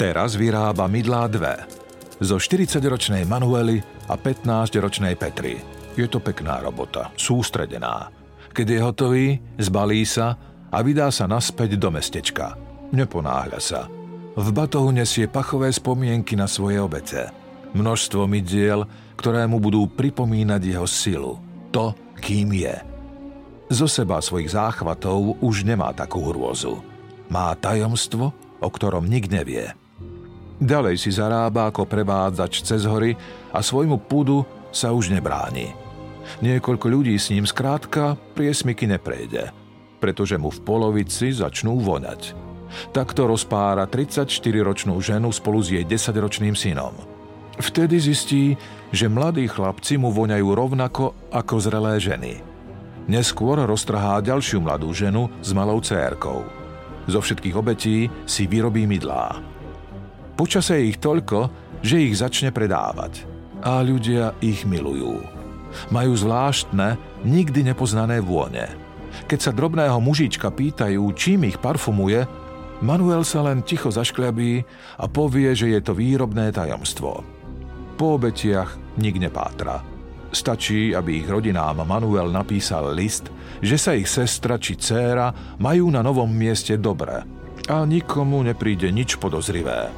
Teraz 0.00 0.34
vyrába 0.34 0.88
mydlá 0.88 1.28
dve. 1.28 1.54
Zo 2.20 2.40
40-ročnej 2.40 3.28
Manuely 3.28 3.80
a 4.08 4.16
15-ročnej 4.16 5.16
Petry. 5.16 5.60
Je 5.96 6.08
to 6.08 6.24
pekná 6.24 6.60
robota, 6.64 7.12
sústredená. 7.16 8.08
Keď 8.50 8.66
je 8.66 8.78
hotový, 8.80 9.26
zbalí 9.60 10.02
sa 10.08 10.34
a 10.70 10.76
vydá 10.80 11.12
sa 11.12 11.28
naspäť 11.28 11.76
do 11.76 11.92
mestečka. 11.92 12.56
Neponáhľa 12.90 13.60
sa. 13.60 13.80
V 14.34 14.48
batohu 14.54 14.90
nesie 14.94 15.28
pachové 15.28 15.70
spomienky 15.70 16.34
na 16.38 16.48
svoje 16.48 16.80
obete. 16.80 17.30
Množstvo 17.76 18.26
mydiel, 18.26 18.86
ktoré 19.14 19.46
mu 19.46 19.62
budú 19.62 19.86
pripomínať 19.86 20.62
jeho 20.64 20.86
silu. 20.88 21.38
To, 21.70 21.94
kým 22.20 22.52
je. 22.52 22.76
Zo 23.72 23.88
seba 23.88 24.20
svojich 24.20 24.52
záchvatov 24.52 25.40
už 25.40 25.64
nemá 25.64 25.96
takú 25.96 26.28
hrôzu. 26.28 26.82
Má 27.32 27.54
tajomstvo, 27.56 28.34
o 28.60 28.68
ktorom 28.68 29.06
nik 29.08 29.32
nevie. 29.32 29.72
Ďalej 30.60 31.00
si 31.00 31.10
zarába 31.14 31.72
ako 31.72 31.88
prevádzač 31.88 32.60
cez 32.60 32.84
hory 32.84 33.16
a 33.48 33.64
svojmu 33.64 33.96
púdu 34.04 34.44
sa 34.68 34.92
už 34.92 35.08
nebráni. 35.08 35.72
Niekoľko 36.44 36.86
ľudí 36.86 37.16
s 37.16 37.32
ním 37.32 37.48
skrátka 37.48 38.14
priesmyky 38.36 38.84
neprejde, 38.84 39.50
pretože 39.98 40.36
mu 40.36 40.52
v 40.52 40.60
polovici 40.60 41.32
začnú 41.32 41.80
voňať. 41.80 42.36
Takto 42.94 43.26
rozpára 43.26 43.88
34-ročnú 43.90 44.94
ženu 45.02 45.34
spolu 45.34 45.58
s 45.58 45.74
jej 45.74 45.82
10-ročným 45.82 46.54
synom. 46.54 46.94
Vtedy 47.58 47.98
zistí, 47.98 48.54
že 48.90 49.06
mladí 49.06 49.46
chlapci 49.46 49.98
mu 49.98 50.10
voňajú 50.14 50.48
rovnako 50.50 51.14
ako 51.30 51.54
zrelé 51.58 51.96
ženy– 51.98 52.34
Neskôr 53.10 53.58
roztrhá 53.58 54.22
ďalšiu 54.22 54.62
mladú 54.62 54.94
ženu 54.94 55.26
s 55.42 55.50
malou 55.50 55.82
cérkou. 55.82 56.46
Zo 57.10 57.18
všetkých 57.18 57.58
obetí 57.58 58.06
si 58.22 58.46
vyrobí 58.46 58.86
mydlá. 58.86 59.34
Počase 60.38 60.78
ich 60.86 61.02
toľko, 61.02 61.50
že 61.82 62.06
ich 62.06 62.14
začne 62.14 62.54
predávať. 62.54 63.26
A 63.66 63.82
ľudia 63.82 64.38
ich 64.38 64.62
milujú. 64.62 65.26
Majú 65.90 66.12
zvláštne, 66.14 66.94
nikdy 67.26 67.74
nepoznané 67.74 68.22
vône. 68.22 68.70
Keď 69.26 69.38
sa 69.42 69.50
drobného 69.50 69.98
mužička 69.98 70.54
pýtajú, 70.54 71.02
čím 71.18 71.50
ich 71.50 71.58
parfumuje, 71.58 72.30
Manuel 72.80 73.26
sa 73.28 73.44
len 73.44 73.60
ticho 73.60 73.92
zaškľabí 73.92 74.64
a 75.02 75.04
povie, 75.10 75.52
že 75.52 75.68
je 75.68 75.80
to 75.84 75.92
výrobné 75.92 76.48
tajomstvo. 76.54 77.39
Po 78.00 78.16
obetiach 78.16 78.96
nik 78.96 79.20
nepátra. 79.20 79.84
Stačí, 80.32 80.96
aby 80.96 81.20
ich 81.20 81.28
rodinám 81.28 81.84
Manuel 81.84 82.32
napísal 82.32 82.96
list, 82.96 83.28
že 83.60 83.76
sa 83.76 83.92
ich 83.92 84.08
sestra 84.08 84.56
či 84.56 84.80
dcéra 84.80 85.60
majú 85.60 85.92
na 85.92 86.00
novom 86.00 86.32
mieste 86.32 86.80
dobre 86.80 87.20
a 87.68 87.84
nikomu 87.84 88.40
nepríde 88.40 88.88
nič 88.88 89.20
podozrivé. 89.20 89.92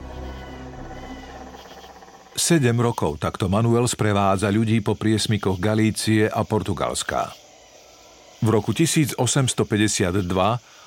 Sedem 2.34 2.74
rokov 2.82 3.22
takto 3.22 3.46
Manuel 3.46 3.86
sprevádza 3.86 4.50
ľudí 4.50 4.82
po 4.82 4.98
priesmikoch 4.98 5.62
Galície 5.62 6.26
a 6.26 6.42
Portugalska. 6.42 7.30
V 8.42 8.48
roku 8.50 8.74
1852 8.74 9.14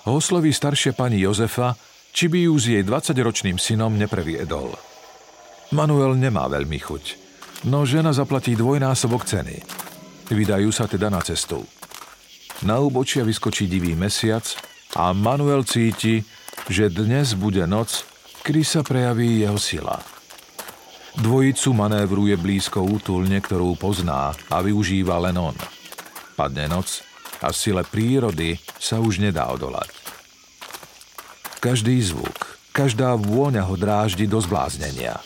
ho 0.04 0.12
osloví 0.12 0.51
staršia 0.51 0.91
pani 0.91 1.23
Jozefa, 1.23 1.80
či 2.12 2.28
by 2.28 2.51
ju 2.51 2.54
s 2.60 2.65
jej 2.67 2.84
20-ročným 2.84 3.56
synom 3.56 3.95
nepreviedol. 3.95 4.95
Manuel 5.73 6.13
nemá 6.19 6.45
veľmi 6.51 6.78
chuť– 6.78 7.06
no 7.65 7.82
žena 7.88 8.13
zaplatí 8.13 8.54
dvojnásobok 8.54 9.25
ceny. 9.25 9.58
Vydajú 10.30 10.69
sa 10.69 10.86
teda 10.86 11.10
na 11.10 11.21
cestu. 11.21 11.65
Na 12.65 12.82
úbočia 12.82 13.25
vyskočí 13.25 13.65
divý 13.65 13.97
mesiac 13.97 14.45
a 14.97 15.12
Manuel 15.12 15.65
cíti, 15.65 16.21
že 16.69 16.93
dnes 16.93 17.34
bude 17.38 17.65
noc, 17.65 18.06
kedy 18.45 18.62
sa 18.62 18.82
prejaví 18.86 19.41
jeho 19.45 19.58
sila. 19.58 20.01
Dvojicu 21.15 21.71
manévruje 21.71 22.36
blízko 22.36 22.84
útulne, 22.84 23.39
ktorú 23.39 23.80
pozná 23.80 24.36
a 24.51 24.58
využíva 24.60 25.15
len 25.30 25.38
on. 25.39 25.56
Padne 26.36 26.67
noc 26.67 27.01
a 27.39 27.56
sile 27.56 27.88
prírody 27.88 28.60
sa 28.75 28.99
už 28.99 29.23
nedá 29.23 29.47
odolať. 29.47 29.89
Každý 31.63 31.97
zvuk, 32.04 32.60
každá 32.75 33.15
vôňa 33.15 33.63
ho 33.65 33.73
dráždi 33.80 34.28
do 34.30 34.38
zbláznenia– 34.38 35.17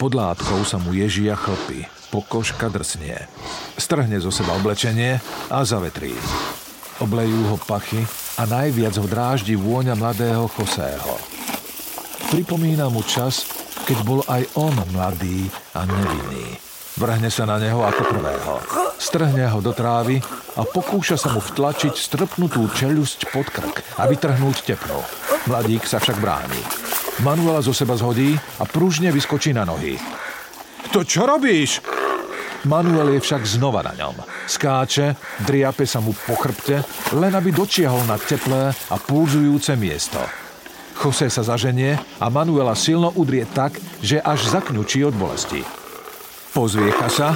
pod 0.00 0.16
látkou 0.16 0.64
sa 0.64 0.80
mu 0.80 0.96
ježia 0.96 1.36
chlpy, 1.36 1.84
pokožka 2.08 2.72
drsnie. 2.72 3.20
Strhne 3.76 4.16
zo 4.16 4.32
seba 4.32 4.56
oblečenie 4.56 5.20
a 5.52 5.60
zavetrí. 5.60 6.16
Oblejú 7.04 7.52
ho 7.52 7.60
pachy 7.60 8.00
a 8.40 8.48
najviac 8.48 8.96
ho 8.96 9.04
dráždi 9.04 9.60
vôňa 9.60 9.92
mladého 10.00 10.48
Chosého. 10.56 11.20
Pripomína 12.32 12.88
mu 12.88 13.04
čas, 13.04 13.44
keď 13.84 13.98
bol 14.08 14.24
aj 14.24 14.48
on 14.56 14.72
mladý 14.96 15.52
a 15.76 15.84
nevinný. 15.84 16.56
Vrhne 16.96 17.28
sa 17.28 17.44
na 17.44 17.60
neho 17.60 17.84
ako 17.84 18.02
prvého. 18.08 18.54
Strhne 18.96 19.52
ho 19.52 19.60
do 19.60 19.76
trávy 19.76 20.16
a 20.56 20.64
pokúša 20.64 21.20
sa 21.20 21.28
mu 21.28 21.44
vtlačiť 21.44 21.92
strpnutú 21.92 22.72
čelusť 22.72 23.36
pod 23.36 23.52
krk 23.52 24.00
a 24.00 24.08
vytrhnúť 24.08 24.64
tepnu. 24.64 25.00
Mladík 25.44 25.84
sa 25.84 26.00
však 26.00 26.16
bráni. 26.24 26.89
Manuela 27.20 27.60
zo 27.60 27.76
seba 27.76 27.96
zhodí 28.00 28.32
a 28.58 28.64
pružne 28.64 29.12
vyskočí 29.12 29.52
na 29.52 29.68
nohy. 29.68 30.00
To 30.90 31.04
čo 31.04 31.28
robíš? 31.28 31.84
Manuel 32.64 33.16
je 33.16 33.20
však 33.20 33.44
znova 33.44 33.80
na 33.80 33.96
ňom. 33.96 34.16
Skáče, 34.44 35.16
driape 35.44 35.88
sa 35.88 36.00
mu 36.00 36.12
po 36.12 36.36
chrbte, 36.36 36.84
len 37.16 37.32
aby 37.32 37.52
dočiahol 37.52 38.04
na 38.04 38.20
teplé 38.20 38.72
a 38.72 38.96
pulzujúce 39.00 39.76
miesto. 39.76 40.20
Jose 41.00 41.32
sa 41.32 41.40
zaženie 41.40 41.96
a 42.20 42.26
Manuela 42.28 42.76
silno 42.76 43.08
udrie 43.16 43.48
tak, 43.48 43.80
že 44.04 44.20
až 44.20 44.52
zakňučí 44.52 45.00
od 45.08 45.16
bolesti. 45.16 45.64
Pozviecha 46.52 47.08
sa, 47.08 47.28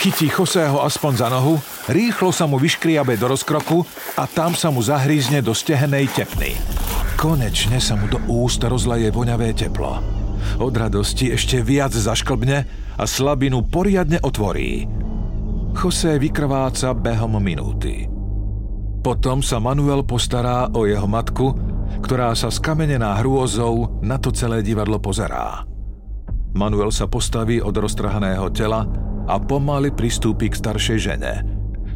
chytí 0.00 0.32
Joseho 0.32 0.80
aspoň 0.80 1.12
za 1.20 1.28
nohu, 1.28 1.60
rýchlo 1.92 2.32
sa 2.32 2.48
mu 2.48 2.56
vyškriabe 2.56 3.20
do 3.20 3.28
rozkroku 3.28 3.84
a 4.16 4.24
tam 4.24 4.56
sa 4.56 4.72
mu 4.72 4.80
zahrízne 4.80 5.44
do 5.44 5.52
stehenej 5.52 6.08
tepny. 6.16 6.56
Konečne 7.26 7.82
sa 7.82 7.98
mu 7.98 8.06
do 8.06 8.22
úst 8.30 8.62
rozleje 8.62 9.10
voňavé 9.10 9.50
teplo. 9.50 9.98
Od 10.62 10.70
radosti 10.70 11.34
ešte 11.34 11.58
viac 11.58 11.90
zašklbne 11.90 12.56
a 12.94 13.02
slabinu 13.02 13.66
poriadne 13.66 14.22
otvorí. 14.22 14.86
Jose 15.74 16.22
vykrváca 16.22 16.94
behom 16.94 17.42
minúty. 17.42 18.06
Potom 19.02 19.42
sa 19.42 19.58
Manuel 19.58 20.06
postará 20.06 20.70
o 20.70 20.86
jeho 20.86 21.10
matku, 21.10 21.50
ktorá 21.98 22.30
sa 22.38 22.46
skamenená 22.46 23.18
hrôzou 23.18 23.98
na 24.06 24.22
to 24.22 24.30
celé 24.30 24.62
divadlo 24.62 25.02
pozerá. 25.02 25.66
Manuel 26.54 26.94
sa 26.94 27.10
postaví 27.10 27.58
od 27.58 27.74
roztrhaného 27.74 28.54
tela 28.54 28.86
a 29.26 29.34
pomaly 29.42 29.90
pristúpi 29.90 30.46
k 30.46 30.62
staršej 30.62 30.98
žene. 31.02 31.42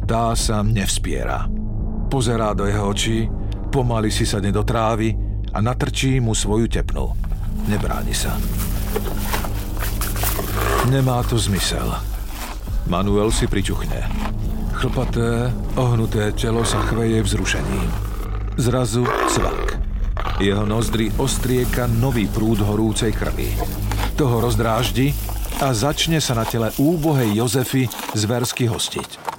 Tá 0.03 0.35
sa 0.35 0.59
nevspiera. 0.59 1.47
Pozerá 2.11 2.51
do 2.51 2.67
jeho 2.67 2.91
očí 2.91 3.31
Pomaly 3.71 4.11
si 4.11 4.27
sadne 4.27 4.51
do 4.51 4.67
trávy 4.67 5.15
a 5.55 5.63
natrčí 5.63 6.19
mu 6.19 6.35
svoju 6.35 6.67
tepnu. 6.67 7.07
Nebráni 7.71 8.11
sa. 8.11 8.35
Nemá 10.91 11.23
to 11.23 11.39
zmysel. 11.39 11.87
Manuel 12.91 13.31
si 13.31 13.47
pričuchne. 13.47 14.11
Chlpaté, 14.75 15.55
ohnuté 15.79 16.35
telo 16.35 16.67
sa 16.67 16.83
chveje 16.83 17.23
vzrušením. 17.23 17.87
Zrazu 18.59 19.07
cvak. 19.31 19.79
Jeho 20.43 20.67
nozdry 20.67 21.07
ostrieka 21.15 21.87
nový 21.87 22.27
prúd 22.27 22.59
horúcej 22.59 23.15
krvi. 23.15 23.55
Toho 24.19 24.43
rozdráždi 24.43 25.15
a 25.63 25.71
začne 25.71 26.19
sa 26.19 26.35
na 26.35 26.43
tele 26.43 26.75
úbohej 26.75 27.39
Jozefy 27.39 27.87
zversky 28.19 28.67
hostiť. 28.67 29.30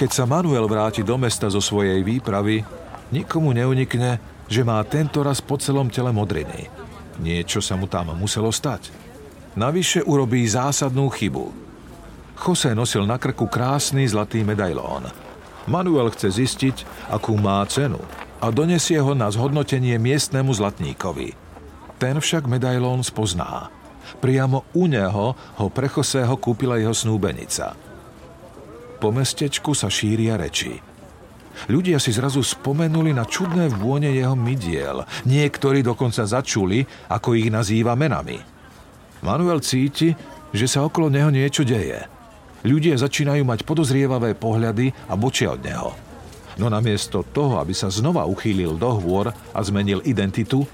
Keď 0.00 0.16
sa 0.16 0.24
Manuel 0.24 0.64
vráti 0.64 1.04
do 1.04 1.20
mesta 1.20 1.52
zo 1.52 1.60
svojej 1.60 2.00
výpravy, 2.00 2.64
nikomu 3.12 3.52
neunikne, 3.52 4.16
že 4.48 4.64
má 4.64 4.80
tento 4.88 5.20
raz 5.20 5.44
po 5.44 5.60
celom 5.60 5.92
tele 5.92 6.08
modriny. 6.08 6.72
Niečo 7.20 7.60
sa 7.60 7.76
mu 7.76 7.84
tam 7.84 8.16
muselo 8.16 8.48
stať. 8.48 8.88
Navyše 9.60 10.00
urobí 10.08 10.40
zásadnú 10.48 11.12
chybu. 11.12 11.52
Jose 12.40 12.72
nosil 12.72 13.04
na 13.04 13.20
krku 13.20 13.44
krásny 13.44 14.08
zlatý 14.08 14.40
medailón. 14.40 15.04
Manuel 15.68 16.08
chce 16.16 16.32
zistiť, 16.32 16.76
akú 17.12 17.36
má 17.36 17.60
cenu 17.68 18.00
a 18.40 18.48
donesie 18.48 18.96
ho 19.04 19.12
na 19.12 19.28
zhodnotenie 19.28 20.00
miestnemu 20.00 20.48
zlatníkovi. 20.56 21.36
Ten 22.00 22.24
však 22.24 22.48
medailón 22.48 23.04
spozná. 23.04 23.68
Priamo 24.24 24.64
u 24.72 24.88
neho 24.88 25.36
ho 25.36 25.66
prechosého 25.68 26.40
kúpila 26.40 26.80
jeho 26.80 26.96
snúbenica. 26.96 27.89
Po 29.00 29.08
mestečku 29.08 29.72
sa 29.72 29.88
šíria 29.88 30.36
reči. 30.36 30.76
Ľudia 31.66 32.00
si 32.00 32.12
zrazu 32.12 32.44
spomenuli 32.44 33.12
na 33.16 33.24
čudné 33.24 33.72
vône 33.72 34.12
jeho 34.12 34.36
mydiel. 34.36 35.04
Niektorí 35.24 35.80
dokonca 35.80 36.24
začuli, 36.24 36.84
ako 37.08 37.36
ich 37.36 37.48
nazýva 37.48 37.96
menami. 37.96 38.36
Manuel 39.24 39.60
cíti, 39.60 40.12
že 40.52 40.66
sa 40.68 40.84
okolo 40.84 41.08
neho 41.08 41.28
niečo 41.32 41.64
deje– 41.64 42.00
Ľudia 42.60 42.92
začínajú 43.00 43.40
mať 43.40 43.64
podozrievavé 43.64 44.36
pohľady 44.36 44.92
a 45.08 45.16
bočia 45.16 45.56
od 45.56 45.64
neho. 45.64 45.90
No 46.60 46.68
namiesto 46.68 47.24
toho, 47.24 47.56
aby 47.56 47.72
sa 47.72 47.88
znova 47.88 48.28
uchýlil 48.28 48.76
do 48.76 48.90
hôr 49.00 49.32
a 49.32 49.60
zmenil 49.64 50.04
identitu, 50.04 50.68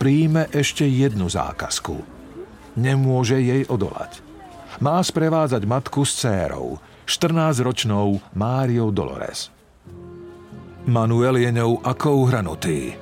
príjme 0.00 0.48
ešte 0.48 0.88
jednu 0.88 1.28
zákazku. 1.28 2.00
Nemôže 2.80 3.36
jej 3.36 3.68
odolať. 3.68 4.24
Má 4.80 4.96
sprevádzať 5.00 5.62
matku 5.68 6.08
s 6.08 6.24
cérou, 6.24 6.80
14-ročnou 7.06 8.20
Máriou 8.34 8.90
Dolores. 8.90 9.54
Manuel 10.86 11.38
je 11.40 11.50
ňou 11.50 11.82
ako 11.82 12.26
uhranutý. 12.26 12.94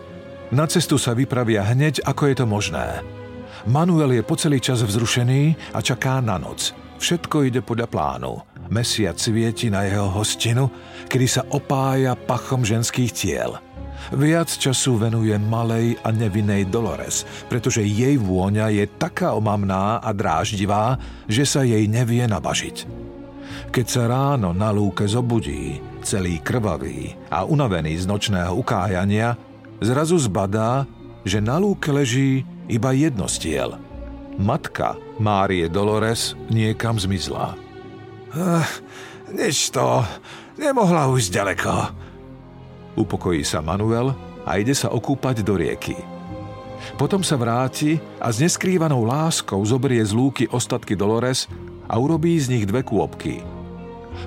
Na 0.53 0.69
cestu 0.69 1.01
sa 1.01 1.17
vypravia 1.17 1.65
hneď, 1.65 2.05
ako 2.07 2.23
je 2.31 2.35
to 2.37 2.47
možné. 2.47 3.03
Manuel 3.67 4.13
je 4.15 4.23
po 4.23 4.37
celý 4.37 4.61
čas 4.61 4.85
vzrušený 4.85 5.73
a 5.73 5.83
čaká 5.83 6.21
na 6.21 6.37
noc– 6.37 6.71
Všetko 7.05 7.45
ide 7.45 7.61
podľa 7.61 7.85
plánu. 7.91 8.33
Mesiac 8.73 9.21
svieti 9.21 9.69
na 9.69 9.85
jeho 9.85 10.09
hostinu, 10.09 10.73
kedy 11.13 11.27
sa 11.29 11.43
opája 11.53 12.17
pachom 12.17 12.65
ženských 12.65 13.13
tiel. 13.13 13.61
Viac 14.09 14.49
času 14.49 14.97
venuje 14.97 15.37
malej 15.37 16.01
a 16.01 16.09
nevinnej 16.09 16.65
Dolores, 16.73 17.29
pretože 17.53 17.85
jej 17.85 18.17
vôňa 18.17 18.73
je 18.73 18.85
taká 18.89 19.37
omamná 19.37 20.01
a 20.01 20.17
dráždivá, 20.17 20.97
že 21.29 21.45
sa 21.45 21.61
jej 21.61 21.85
nevie 21.85 22.25
nabažiť. 22.25 22.89
Keď 23.71 23.87
sa 23.87 24.05
ráno 24.07 24.53
na 24.53 24.71
lúke 24.75 25.09
zobudí, 25.09 25.81
celý 26.05 26.41
krvavý 26.41 27.17
a 27.31 27.49
unavený 27.49 27.97
z 28.01 28.05
nočného 28.05 28.55
ukájania, 28.57 29.37
zrazu 29.81 30.21
zbadá, 30.21 30.85
že 31.25 31.41
na 31.41 31.57
lúke 31.57 31.91
leží 31.93 32.45
iba 32.69 32.93
jedno 32.93 33.29
stiel– 33.29 33.77
Matka 34.35 34.99
Márie 35.23 35.71
Dolores 35.71 36.35
niekam 36.51 36.99
zmizla. 36.99 37.55
Uh, 38.35 38.67
nič 39.31 39.71
to, 39.71 40.03
nemohla 40.59 41.07
už 41.07 41.31
ďaleko. 41.31 41.95
Upokojí 42.99 43.47
sa 43.47 43.63
Manuel 43.63 44.11
a 44.43 44.59
ide 44.59 44.75
sa 44.75 44.91
okúpať 44.91 45.47
do 45.47 45.55
rieky. 45.55 45.95
Potom 46.99 47.23
sa 47.23 47.39
vráti 47.39 47.97
a 48.19 48.29
s 48.35 48.43
neskrývanou 48.43 49.07
láskou 49.07 49.63
zoberie 49.63 50.03
z 50.03 50.13
lúky 50.13 50.45
ostatky 50.51 50.99
Dolores 50.99 51.47
a 51.89 51.95
urobí 51.97 52.37
z 52.41 52.57
nich 52.57 52.65
dve 52.65 52.85
kôpky. 52.85 53.45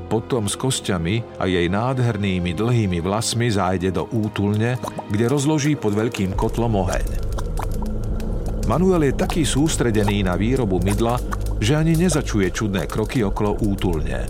Potom 0.08 0.48
s 0.48 0.56
kostiami 0.56 1.24
a 1.40 1.48
jej 1.48 1.68
nádhernými 1.68 2.56
dlhými 2.56 3.00
vlasmi 3.04 3.52
zájde 3.52 3.92
do 3.92 4.08
útulne, 4.12 4.80
kde 5.12 5.26
rozloží 5.28 5.76
pod 5.76 5.96
veľkým 5.96 6.36
kotlom 6.36 6.80
oheň. 6.88 7.08
Manuel 8.68 9.08
je 9.08 9.14
taký 9.16 9.44
sústredený 9.48 10.28
na 10.28 10.36
výrobu 10.36 10.84
mydla, 10.84 11.20
že 11.64 11.80
ani 11.80 11.96
nezačuje 11.96 12.52
čudné 12.52 12.84
kroky 12.86 13.24
okolo 13.24 13.56
útulne. 13.64 14.28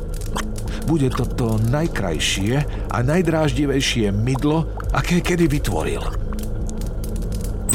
Bude 0.85 1.11
to 1.11 1.25
to 1.27 1.47
najkrajšie 1.67 2.55
a 2.93 2.97
najdráždivejšie 3.03 4.13
mydlo, 4.13 4.71
aké 4.95 5.19
kedy 5.19 5.49
vytvoril. 5.49 5.99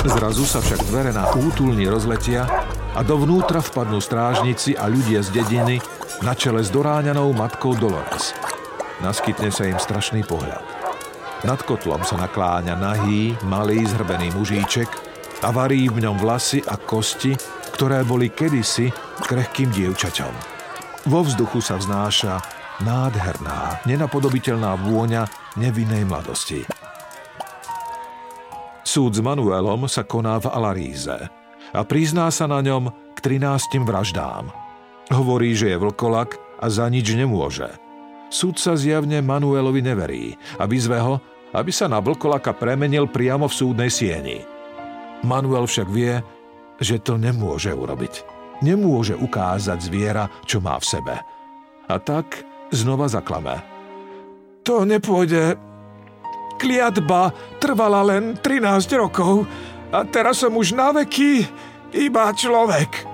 Zrazu 0.03 0.43
sa 0.49 0.59
však 0.59 0.81
dvere 0.89 1.13
na 1.15 1.31
útulni 1.35 1.87
rozletia 1.87 2.49
a 2.93 3.01
dovnútra 3.01 3.65
vpadnú 3.65 4.05
strážnici 4.05 4.77
a 4.77 4.85
ľudia 4.85 5.25
z 5.25 5.33
dediny 5.33 5.81
na 6.21 6.37
čele 6.37 6.61
s 6.61 6.69
doráňanou 6.69 7.33
matkou 7.33 7.73
Dolores. 7.73 8.37
Naskytne 9.01 9.49
sa 9.49 9.65
im 9.65 9.81
strašný 9.81 10.21
pohľad. 10.29 10.61
Nad 11.43 11.65
kotlom 11.65 12.05
sa 12.05 12.21
nakláňa 12.21 12.77
nahý, 12.77 13.35
malý 13.49 13.83
zhrbený 13.89 14.31
mužíček, 14.37 14.87
a 15.43 15.51
varí 15.51 15.91
v 15.91 16.07
ňom 16.07 16.23
vlasy 16.23 16.63
a 16.63 16.79
kosti, 16.79 17.35
ktoré 17.75 18.07
boli 18.07 18.31
kedysi 18.31 18.95
krehkým 19.27 19.75
dievčaťom. 19.75 20.31
Vo 21.11 21.27
vzduchu 21.27 21.59
sa 21.59 21.83
vznáša 21.83 22.39
nádherná, 22.87 23.83
nenapodobiteľná 23.89 24.79
vôňa 24.79 25.27
nevinnej 25.59 26.07
mladosti. 26.07 26.63
Súd 28.87 29.19
s 29.19 29.21
Manuelom 29.25 29.91
sa 29.91 30.07
koná 30.07 30.39
v 30.39 30.47
Alaríze 30.53 31.42
a 31.73 31.81
prizná 31.85 32.29
sa 32.29 32.49
na 32.49 32.61
ňom 32.61 32.93
k 33.17 33.19
13 33.21 33.83
vraždám. 33.83 34.53
Hovorí, 35.13 35.57
že 35.57 35.73
je 35.73 35.81
vlkolak 35.81 36.37
a 36.61 36.69
za 36.69 36.89
nič 36.89 37.13
nemôže. 37.17 37.69
sa 38.33 38.77
zjavne 38.77 39.21
Manuelovi 39.21 39.85
neverí 39.85 40.37
a 40.57 40.65
vyzve 40.65 41.01
ho, 41.01 41.21
aby 41.53 41.69
sa 41.69 41.85
na 41.85 42.01
vlkolaka 42.01 42.57
premenil 42.57 43.09
priamo 43.09 43.45
v 43.45 43.57
súdnej 43.57 43.93
sieni– 43.93 44.41
Manuel 45.23 45.71
však 45.71 45.89
vie, 45.91 46.19
že 46.83 46.99
to 46.99 47.15
nemôže 47.15 47.71
urobiť. 47.71 48.27
Nemôže 48.63 49.15
ukázať 49.15 49.79
zviera, 49.79 50.27
čo 50.47 50.59
má 50.59 50.79
v 50.79 50.87
sebe. 50.87 51.15
A 51.87 51.95
tak 52.03 52.43
znova 52.75 53.07
zaklame. 53.07 53.63
To 54.67 54.87
nepôjde. 54.87 55.59
Kliatba 56.59 57.35
trvala 57.59 58.07
len 58.07 58.39
13 58.39 58.87
rokov 58.99 59.47
a 59.93 60.01
teraz 60.09 60.41
som 60.41 60.57
už 60.57 60.73
na 60.73 60.91
veky 60.91 61.45
iba 61.93 62.33
človek. 62.33 63.05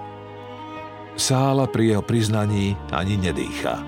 Sála 1.18 1.66
pri 1.66 1.98
jeho 1.98 2.04
priznaní 2.06 2.78
ani 2.94 3.18
nedýcha. 3.18 3.82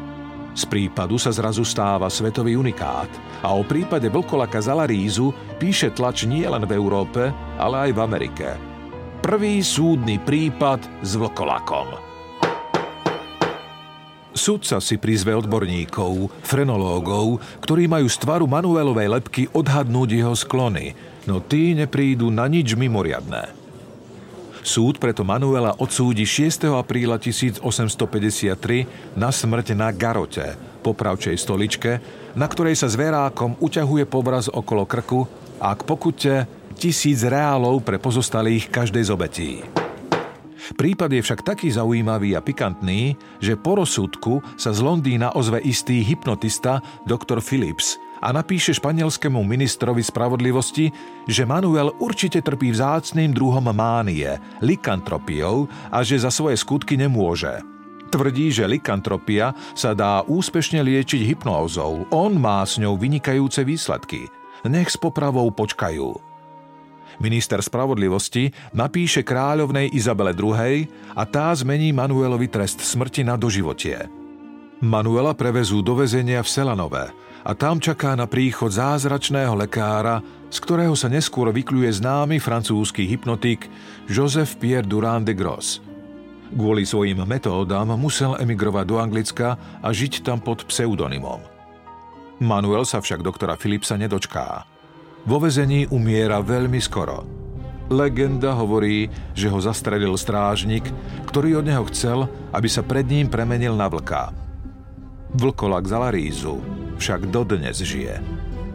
Z 0.51 0.67
prípadu 0.67 1.15
sa 1.15 1.31
zrazu 1.31 1.63
stáva 1.63 2.11
svetový 2.11 2.59
unikát 2.59 3.07
a 3.47 3.55
o 3.55 3.63
prípade 3.63 4.11
vlkolaka 4.11 4.59
Zalarízu 4.59 5.31
píše 5.63 5.95
tlač 5.95 6.27
nie 6.27 6.43
len 6.43 6.67
v 6.67 6.75
Európe, 6.75 7.31
ale 7.55 7.89
aj 7.89 7.91
v 7.95 8.03
Amerike. 8.03 8.49
Prvý 9.23 9.63
súdny 9.63 10.19
prípad 10.19 11.07
s 11.07 11.15
vlkolakom. 11.15 12.11
Sudca 14.35 14.83
si 14.83 14.99
prizve 14.99 15.37
odborníkov, 15.39 16.31
frenológov, 16.43 17.39
ktorí 17.63 17.87
majú 17.87 18.11
z 18.11 18.17
tvaru 18.23 18.47
Manuelovej 18.51 19.09
lepky 19.11 19.43
odhadnúť 19.55 20.09
jeho 20.19 20.35
sklony, 20.35 20.95
no 21.29 21.41
tí 21.43 21.77
neprídu 21.77 22.33
na 22.33 22.49
nič 22.49 22.77
mimoriadné. 22.77 23.61
Súd 24.61 25.01
preto 25.01 25.25
Manuela 25.25 25.73
odsúdi 25.81 26.29
6. 26.29 26.69
apríla 26.77 27.17
1853 27.17 29.17
na 29.17 29.33
smrť 29.33 29.73
na 29.73 29.89
Garote, 29.89 30.53
popravčej 30.85 31.37
stoličke, 31.41 31.97
na 32.37 32.45
ktorej 32.45 32.77
sa 32.77 32.93
zverákom 32.93 33.57
uťahuje 33.57 34.05
povraz 34.05 34.53
okolo 34.53 34.85
krku 34.85 35.25
a 35.57 35.73
k 35.73 35.81
pokute 35.85 36.35
tisíc 36.77 37.25
reálov 37.25 37.81
pre 37.81 37.97
pozostalých 37.97 38.69
každej 38.69 39.05
z 39.09 39.11
obetí. 39.11 39.53
Prípad 40.77 41.11
je 41.11 41.25
však 41.25 41.43
taký 41.43 41.73
zaujímavý 41.73 42.37
a 42.37 42.45
pikantný, 42.45 43.17
že 43.41 43.57
po 43.57 43.81
rozsudku 43.81 44.45
sa 44.61 44.77
z 44.77 44.85
Londýna 44.85 45.33
ozve 45.35 45.59
istý 45.65 46.05
hypnotista 46.05 46.85
dr. 47.09 47.41
Phillips– 47.41 47.97
a 48.21 48.29
napíše 48.31 48.77
španielskému 48.77 49.41
ministrovi 49.41 50.05
spravodlivosti, 50.05 50.93
že 51.25 51.49
Manuel 51.49 51.97
určite 51.99 52.45
trpí 52.45 52.71
vzácným 52.71 53.33
druhom 53.33 53.65
mánie, 53.73 54.37
likantropiou 54.61 55.67
a 55.89 56.05
že 56.05 56.21
za 56.21 56.29
svoje 56.29 56.61
skutky 56.61 57.01
nemôže. 57.01 57.65
Tvrdí, 58.11 58.51
že 58.51 58.67
likantropia 58.67 59.55
sa 59.73 59.95
dá 59.95 60.27
úspešne 60.27 60.83
liečiť 60.83 61.23
hypnózou. 61.31 62.11
On 62.11 62.35
má 62.35 62.67
s 62.67 62.77
ňou 62.83 62.99
vynikajúce 62.99 63.63
výsledky. 63.63 64.27
Nech 64.67 64.91
s 64.91 64.99
popravou 64.99 65.47
počkajú. 65.55 66.31
Minister 67.23 67.61
spravodlivosti 67.63 68.51
napíše 68.75 69.23
kráľovnej 69.23 69.93
Izabele 69.95 70.35
II 70.35 70.89
a 71.15 71.23
tá 71.29 71.53
zmení 71.55 71.93
Manuelovi 71.95 72.49
trest 72.49 72.83
smrti 72.83 73.23
na 73.23 73.39
doživotie. 73.39 74.09
Manuela 74.81 75.37
prevezú 75.37 75.85
do 75.85 76.01
väzenia 76.01 76.41
v 76.41 76.49
Selanové, 76.49 77.13
a 77.41 77.57
tam 77.57 77.81
čaká 77.81 78.13
na 78.13 78.29
príchod 78.29 78.69
zázračného 78.69 79.57
lekára, 79.57 80.21
z 80.53 80.59
ktorého 80.61 80.93
sa 80.93 81.09
neskôr 81.09 81.49
vykľuje 81.49 81.91
známy 82.03 82.37
francúzsky 82.43 83.09
hypnotik 83.09 83.71
Joseph 84.11 84.61
Pierre 84.61 84.85
Durand 84.85 85.25
de 85.25 85.33
Gros. 85.33 85.81
Kvôli 86.51 86.83
svojim 86.83 87.23
metódam 87.23 87.95
musel 87.95 88.35
emigrovať 88.37 88.85
do 88.85 88.97
Anglicka 88.99 89.55
a 89.79 89.89
žiť 89.95 90.27
tam 90.27 90.43
pod 90.43 90.67
pseudonymom. 90.67 91.41
Manuel 92.43 92.83
sa 92.83 92.99
však 92.99 93.23
doktora 93.23 93.55
Philipsa 93.55 93.95
nedočká. 93.95 94.67
Vo 95.29 95.39
vezení 95.39 95.87
umiera 95.93 96.43
veľmi 96.43 96.81
skoro. 96.83 97.23
Legenda 97.91 98.57
hovorí, 98.57 99.07
že 99.37 99.51
ho 99.51 99.59
zastrelil 99.61 100.15
strážnik, 100.19 100.87
ktorý 101.31 101.63
od 101.63 101.69
neho 101.69 101.85
chcel, 101.91 102.27
aby 102.51 102.67
sa 102.67 102.83
pred 102.83 103.07
ním 103.07 103.31
premenil 103.31 103.77
na 103.77 103.87
vlka. 103.87 104.33
Vlkolak 105.37 105.87
za 105.87 106.03
Larízu 106.03 106.80
však 107.01 107.33
dodnes 107.33 107.81
žije. 107.81 108.21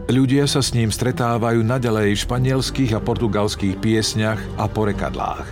Ľudia 0.05 0.45
sa 0.49 0.61
s 0.61 0.73
ním 0.73 0.89
stretávajú 0.89 1.61
nadalej 1.65 2.17
v 2.17 2.23
španielských 2.25 2.97
a 2.97 3.01
portugalských 3.01 3.77
piesňach 3.77 4.41
a 4.57 4.65
porekadlách. 4.65 5.45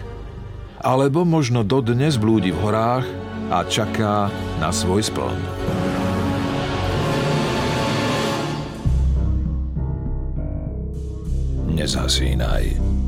Alebo 0.81 1.25
možno 1.25 1.61
dodnes 1.65 2.17
blúdi 2.17 2.53
v 2.53 2.61
horách 2.61 3.05
a 3.49 3.65
čaká 3.65 4.29
na 4.57 4.69
svoj 4.69 5.05
spln. 5.05 5.37
Nezasínaj. 11.73 13.02